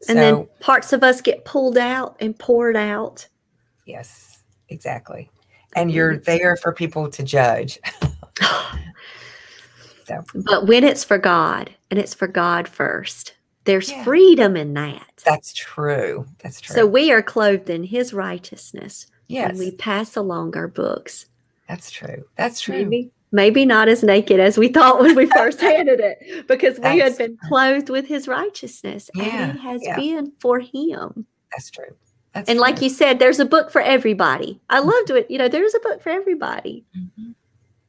And 0.08 0.18
then 0.18 0.48
parts 0.60 0.92
of 0.92 1.02
us 1.02 1.20
get 1.20 1.44
pulled 1.44 1.78
out 1.78 2.16
and 2.20 2.38
poured 2.38 2.76
out. 2.76 3.26
yes, 3.86 4.42
exactly. 4.68 5.30
And 5.74 5.90
you're 5.90 6.18
there 6.18 6.56
for 6.56 6.72
people 6.72 7.08
to 7.10 7.22
judge. 7.22 7.80
So 10.06 10.24
But 10.34 10.66
when 10.66 10.84
it's 10.84 11.04
for 11.04 11.18
God 11.18 11.70
and 11.90 11.98
it's 11.98 12.14
for 12.14 12.28
God 12.28 12.68
first, 12.68 13.34
there's 13.64 13.90
Yeah. 13.90 14.04
freedom 14.04 14.56
in 14.56 14.72
that. 14.74 15.22
that's 15.24 15.52
true. 15.52 16.26
That's 16.42 16.60
true. 16.60 16.74
So 16.74 16.86
we 16.86 17.10
are 17.12 17.22
clothed 17.22 17.68
in 17.70 17.82
his 17.84 18.12
righteousness 18.14 19.06
yes, 19.26 19.50
and 19.50 19.58
we 19.58 19.72
pass 19.72 20.14
along 20.16 20.56
our 20.56 20.68
books. 20.68 21.26
that's 21.68 21.90
true. 21.90 22.24
That's 22.36 22.60
true. 22.60 22.76
Maybe 22.84 23.10
maybe 23.32 23.66
not 23.66 23.88
as 23.88 24.04
naked 24.04 24.38
as 24.38 24.56
we 24.56 24.68
thought 24.68 25.00
when 25.00 25.16
we 25.16 25.26
first 25.26 25.60
handed 25.70 25.98
it 26.00 26.46
because 26.46 26.78
we 26.78 26.98
had 27.00 27.18
been 27.18 27.36
clothed 27.48 27.90
with 27.90 28.06
his 28.06 28.28
righteousness 28.28 29.10
Yeah, 29.14 29.24
and 29.48 29.56
it 29.58 29.60
has 29.60 29.82
yeah. 29.82 29.96
been 29.96 30.32
for 30.40 30.60
him. 30.60 31.26
That's 31.50 31.68
true. 31.70 31.96
That's 32.32 32.48
And 32.48 32.60
like 32.60 32.80
you 32.82 32.88
said, 32.88 33.18
there's 33.18 33.40
a 33.40 33.44
book 33.44 33.70
for 33.72 33.80
everybody. 33.80 34.60
I 34.70 34.78
loved 34.78 35.10
it. 35.10 35.28
You 35.30 35.38
know, 35.38 35.48
there's 35.48 35.74
a 35.74 35.80
book 35.80 36.02
for 36.02 36.10
everybody. 36.10 36.84
Mhm. 36.96 37.34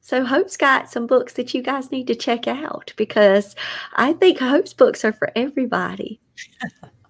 So 0.07 0.23
Hope's 0.23 0.55
got 0.55 0.89
some 0.89 1.05
books 1.05 1.33
that 1.33 1.53
you 1.53 1.61
guys 1.61 1.91
need 1.91 2.07
to 2.07 2.15
check 2.15 2.47
out 2.47 2.93
because 2.95 3.57
I 3.97 4.13
think 4.13 4.39
Hope's 4.39 4.71
books 4.71 5.03
are 5.03 5.11
for 5.11 5.29
everybody. 5.35 6.21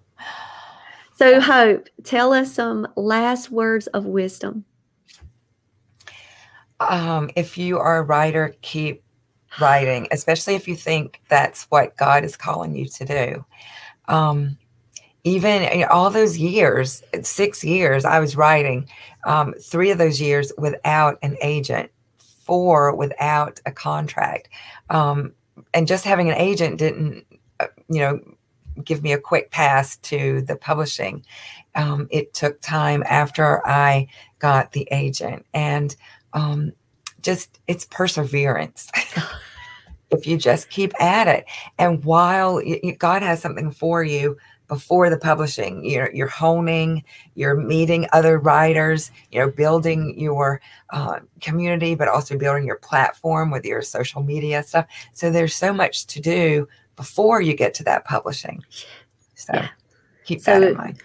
so 1.14 1.40
Hope, 1.40 1.88
tell 2.02 2.32
us 2.32 2.52
some 2.52 2.88
last 2.96 3.52
words 3.52 3.86
of 3.86 4.04
wisdom. 4.06 4.64
um, 6.80 7.30
if 7.36 7.56
you 7.56 7.78
are 7.78 7.98
a 7.98 8.02
writer, 8.02 8.56
keep 8.62 9.04
writing, 9.60 10.08
especially 10.10 10.56
if 10.56 10.66
you 10.66 10.74
think 10.74 11.20
that's 11.28 11.66
what 11.70 11.96
God 11.96 12.24
is 12.24 12.36
calling 12.36 12.74
you 12.74 12.86
to 12.88 13.04
do. 13.04 13.44
Um, 14.08 14.58
even 15.22 15.62
in 15.62 15.84
all 15.84 16.10
those 16.10 16.36
years, 16.36 17.04
six 17.22 17.62
years, 17.62 18.04
I 18.04 18.18
was 18.18 18.34
writing, 18.34 18.88
um, 19.24 19.54
three 19.62 19.92
of 19.92 19.98
those 19.98 20.20
years 20.20 20.52
without 20.58 21.16
an 21.22 21.36
agent, 21.40 21.92
four 22.48 22.96
without 22.96 23.60
a 23.66 23.70
contract. 23.70 24.48
Um, 24.88 25.34
and 25.74 25.86
just 25.86 26.06
having 26.06 26.30
an 26.30 26.36
agent 26.36 26.78
didn't, 26.78 27.26
uh, 27.60 27.66
you 27.90 28.00
know, 28.00 28.20
give 28.82 29.02
me 29.02 29.12
a 29.12 29.18
quick 29.18 29.50
pass 29.50 29.98
to 29.98 30.40
the 30.40 30.56
publishing. 30.56 31.24
Um, 31.74 32.08
it 32.10 32.32
took 32.32 32.60
time 32.62 33.04
after 33.06 33.64
I 33.66 34.08
got 34.38 34.72
the 34.72 34.88
agent. 34.90 35.44
And 35.52 35.94
um, 36.32 36.72
just 37.20 37.60
it's 37.66 37.84
perseverance. 37.84 38.90
if 40.10 40.26
you 40.26 40.38
just 40.38 40.70
keep 40.70 40.98
at 41.02 41.28
it, 41.28 41.44
and 41.78 42.02
while 42.02 42.54
y- 42.54 42.80
y- 42.82 42.96
God 42.98 43.20
has 43.20 43.42
something 43.42 43.70
for 43.70 44.02
you 44.02 44.38
before 44.68 45.08
the 45.10 45.18
publishing, 45.18 45.84
you're 45.84 46.10
you're 46.14 46.28
honing, 46.28 47.02
you're 47.34 47.56
meeting 47.56 48.06
other 48.12 48.38
writers, 48.38 49.10
you 49.32 49.40
know 49.40 49.50
building 49.50 50.18
your 50.18 50.60
uh, 50.90 51.20
community, 51.40 51.94
but 51.94 52.08
also 52.08 52.36
building 52.38 52.64
your 52.66 52.76
platform 52.76 53.50
with 53.50 53.64
your 53.64 53.82
social 53.82 54.22
media 54.22 54.62
stuff. 54.62 54.86
So 55.12 55.30
there's 55.30 55.54
so 55.54 55.72
much 55.72 56.06
to 56.08 56.20
do 56.20 56.68
before 56.96 57.40
you 57.40 57.54
get 57.54 57.74
to 57.74 57.84
that 57.84 58.04
publishing. 58.04 58.62
So 59.34 59.52
Yeah. 59.54 59.68
keep 60.24 60.40
So- 60.40 60.60
that 60.60 60.68
in 60.70 60.76
mind. 60.76 61.00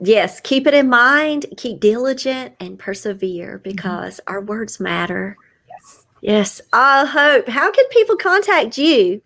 Yes, 0.00 0.38
keep 0.38 0.68
it 0.68 0.74
in 0.74 0.88
mind, 0.88 1.46
keep 1.56 1.80
diligent 1.80 2.54
and 2.60 2.78
persevere 2.78 3.58
because 3.64 4.20
our 4.28 4.40
words 4.40 4.78
matter. 4.78 5.36
Yes. 5.68 6.06
Yes. 6.20 6.60
I 6.72 7.04
Hope, 7.04 7.48
how 7.48 7.72
can 7.72 7.84
people 7.90 8.16
contact 8.16 8.78
you? 8.78 9.20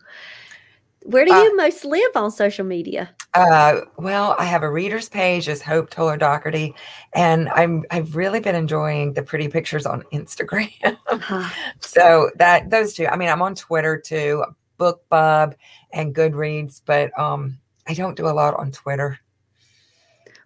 Where 1.02 1.26
do 1.26 1.32
Uh, 1.32 1.42
you 1.42 1.56
most 1.58 1.84
live 1.84 2.12
on 2.14 2.30
social 2.30 2.64
media? 2.64 3.10
Uh, 3.34 3.80
well, 3.96 4.36
I 4.38 4.44
have 4.44 4.62
a 4.62 4.70
reader's 4.70 5.08
page 5.08 5.48
as 5.48 5.62
Hope 5.62 5.88
Toller 5.88 6.18
Dougherty, 6.18 6.74
and 7.14 7.48
I'm 7.48 7.84
I've 7.90 8.14
really 8.14 8.40
been 8.40 8.54
enjoying 8.54 9.14
the 9.14 9.22
pretty 9.22 9.48
pictures 9.48 9.86
on 9.86 10.02
Instagram. 10.12 10.96
Uh, 11.08 11.50
so 11.80 12.30
that 12.36 12.68
those 12.70 12.92
two. 12.92 13.06
I 13.06 13.16
mean, 13.16 13.30
I'm 13.30 13.40
on 13.40 13.54
Twitter 13.54 13.96
too, 13.98 14.44
BookBub 14.78 15.54
and 15.94 16.14
Goodreads, 16.14 16.82
but 16.84 17.18
um, 17.18 17.58
I 17.88 17.94
don't 17.94 18.16
do 18.16 18.26
a 18.28 18.30
lot 18.36 18.54
on 18.54 18.70
Twitter. 18.70 19.18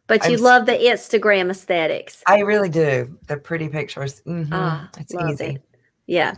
but 0.07 0.25
you 0.29 0.37
I'm 0.37 0.43
love 0.43 0.67
the 0.67 0.73
Instagram 0.73 1.51
aesthetics. 1.51 2.23
I 2.29 2.41
really 2.41 2.69
do 2.69 3.19
the 3.27 3.37
pretty 3.37 3.69
pictures. 3.69 4.23
Mhm, 4.27 4.49
Ah, 4.53 4.89
it's 4.99 5.13
easy. 5.13 5.45
it. 5.57 5.63
Yeah. 6.07 6.35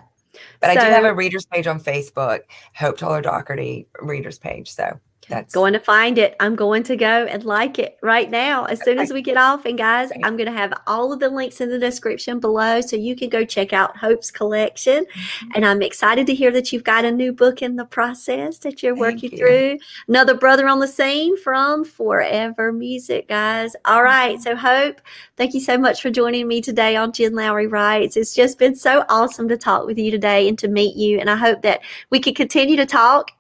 But 0.61 0.71
I 0.71 0.75
do 0.75 0.81
have 0.81 1.05
a 1.05 1.13
reader's 1.15 1.45
page 1.47 1.67
on 1.67 1.79
Facebook, 1.81 2.41
Hope 2.75 2.97
Toller 2.97 3.21
Dougherty 3.21 3.87
readers 4.01 4.39
page. 4.39 4.71
So 4.73 4.99
that's 5.29 5.55
Going 5.55 5.75
to 5.75 5.81
find 5.81 6.19
it. 6.19 6.37
I'm 6.41 6.57
going 6.57 6.83
to 6.85 6.97
go 6.97 7.27
and 7.27 7.45
like 7.45 7.79
it 7.79 7.99
right 8.03 8.31
now 8.31 8.65
as 8.65 8.83
soon 8.83 8.99
as 8.99 9.13
we 9.13 9.23
get 9.23 9.37
off. 9.37 9.67
And 9.67 9.77
guys, 9.77 10.11
I'm 10.25 10.37
going 10.37 10.51
to 10.51 10.57
have 10.57 10.73
all 10.87 11.13
of 11.13 11.21
the 11.21 11.29
links 11.29 11.61
in 11.61 11.69
the 11.69 11.79
description 11.79 12.41
below 12.41 12.81
so 12.81 12.97
you 12.97 13.15
can 13.15 13.29
go 13.29 13.45
check 13.45 13.73
out 13.73 13.97
Hope's 13.97 14.31
collection. 14.31 15.05
Mm-hmm. 15.05 15.51
And 15.55 15.67
I'm 15.67 15.83
excited 15.83 16.27
to 16.29 16.35
hear 16.35 16.51
that 16.53 16.73
you've 16.73 16.85
got 16.85 17.05
a 17.05 17.13
new 17.13 17.33
book 17.33 17.63
in 17.63 17.77
the 17.77 17.85
process 17.85 18.59
that 18.59 18.83
you're 18.83 18.97
working 18.97 19.31
you. 19.33 19.39
through. 19.39 19.79
Another 20.09 20.35
brother 20.35 20.67
on 20.67 20.81
the 20.81 20.89
scene 20.89 21.37
from 21.37 21.85
Forever 21.85 22.73
Music, 22.73 23.29
guys. 23.29 23.77
All 23.85 24.03
right. 24.03 24.41
So, 24.41 24.57
Hope, 24.57 25.01
thank 25.37 25.55
you 25.55 25.61
so 25.61 25.77
much 25.77 26.01
for 26.01 26.11
joining 26.11 26.49
me 26.49 26.61
today 26.61 26.97
on 26.97 27.13
Jen 27.13 27.35
Lowry 27.35 27.67
Writes. 27.67 28.17
It's 28.17 28.35
just 28.35 28.59
been 28.59 28.75
so 28.75 29.05
awesome 29.09 29.49
to 29.49 29.57
talk 29.57 29.87
with 29.87 29.99
you 29.99 30.11
today 30.11 30.49
and 30.49 30.59
to 30.59 30.69
meet 30.69 30.97
you. 30.97 31.19
And 31.21 31.29
I 31.29 31.37
hope 31.37 31.63
that 31.63 31.81
we 32.11 32.19
can 32.19 32.35
continue 32.35 32.77
to 32.77 32.87
talk 32.87 33.33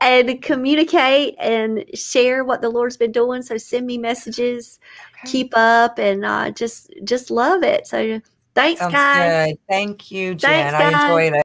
and 0.00 0.42
communicate 0.42 1.34
and 1.38 1.84
share 1.94 2.44
what 2.44 2.62
the 2.62 2.70
Lord's 2.70 2.96
been 2.96 3.12
doing. 3.12 3.42
So 3.42 3.56
send 3.56 3.86
me 3.86 3.98
messages, 3.98 4.80
okay. 5.20 5.30
keep 5.30 5.52
up, 5.54 5.98
and 5.98 6.24
uh, 6.24 6.50
just 6.50 6.90
just 7.04 7.30
love 7.30 7.62
it. 7.62 7.86
So 7.86 8.20
thanks, 8.54 8.80
Sounds 8.80 8.92
guys. 8.92 9.50
good. 9.50 9.58
Thank 9.68 10.10
you, 10.10 10.34
Jen. 10.34 10.50
Thanks, 10.50 10.74
I 10.74 10.90
guys. 10.90 11.02
enjoyed 11.04 11.34
it. 11.34 11.42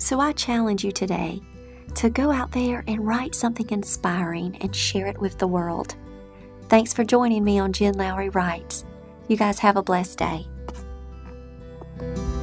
So 0.00 0.20
I 0.20 0.32
challenge 0.32 0.84
you 0.84 0.92
today 0.92 1.42
to 1.96 2.08
go 2.08 2.30
out 2.30 2.52
there 2.52 2.82
and 2.86 3.06
write 3.06 3.34
something 3.34 3.68
inspiring 3.70 4.56
and 4.62 4.74
share 4.74 5.06
it 5.06 5.20
with 5.20 5.36
the 5.38 5.46
world. 5.46 5.96
Thanks 6.68 6.94
for 6.94 7.04
joining 7.04 7.44
me 7.44 7.58
on 7.58 7.72
Jen 7.72 7.94
Lowry 7.94 8.30
Writes. 8.30 8.84
You 9.26 9.36
guys 9.36 9.58
have 9.58 9.76
a 9.76 9.82
blessed 9.82 10.18
day. 10.18 10.46
Thank 11.98 12.18
you. 12.18 12.37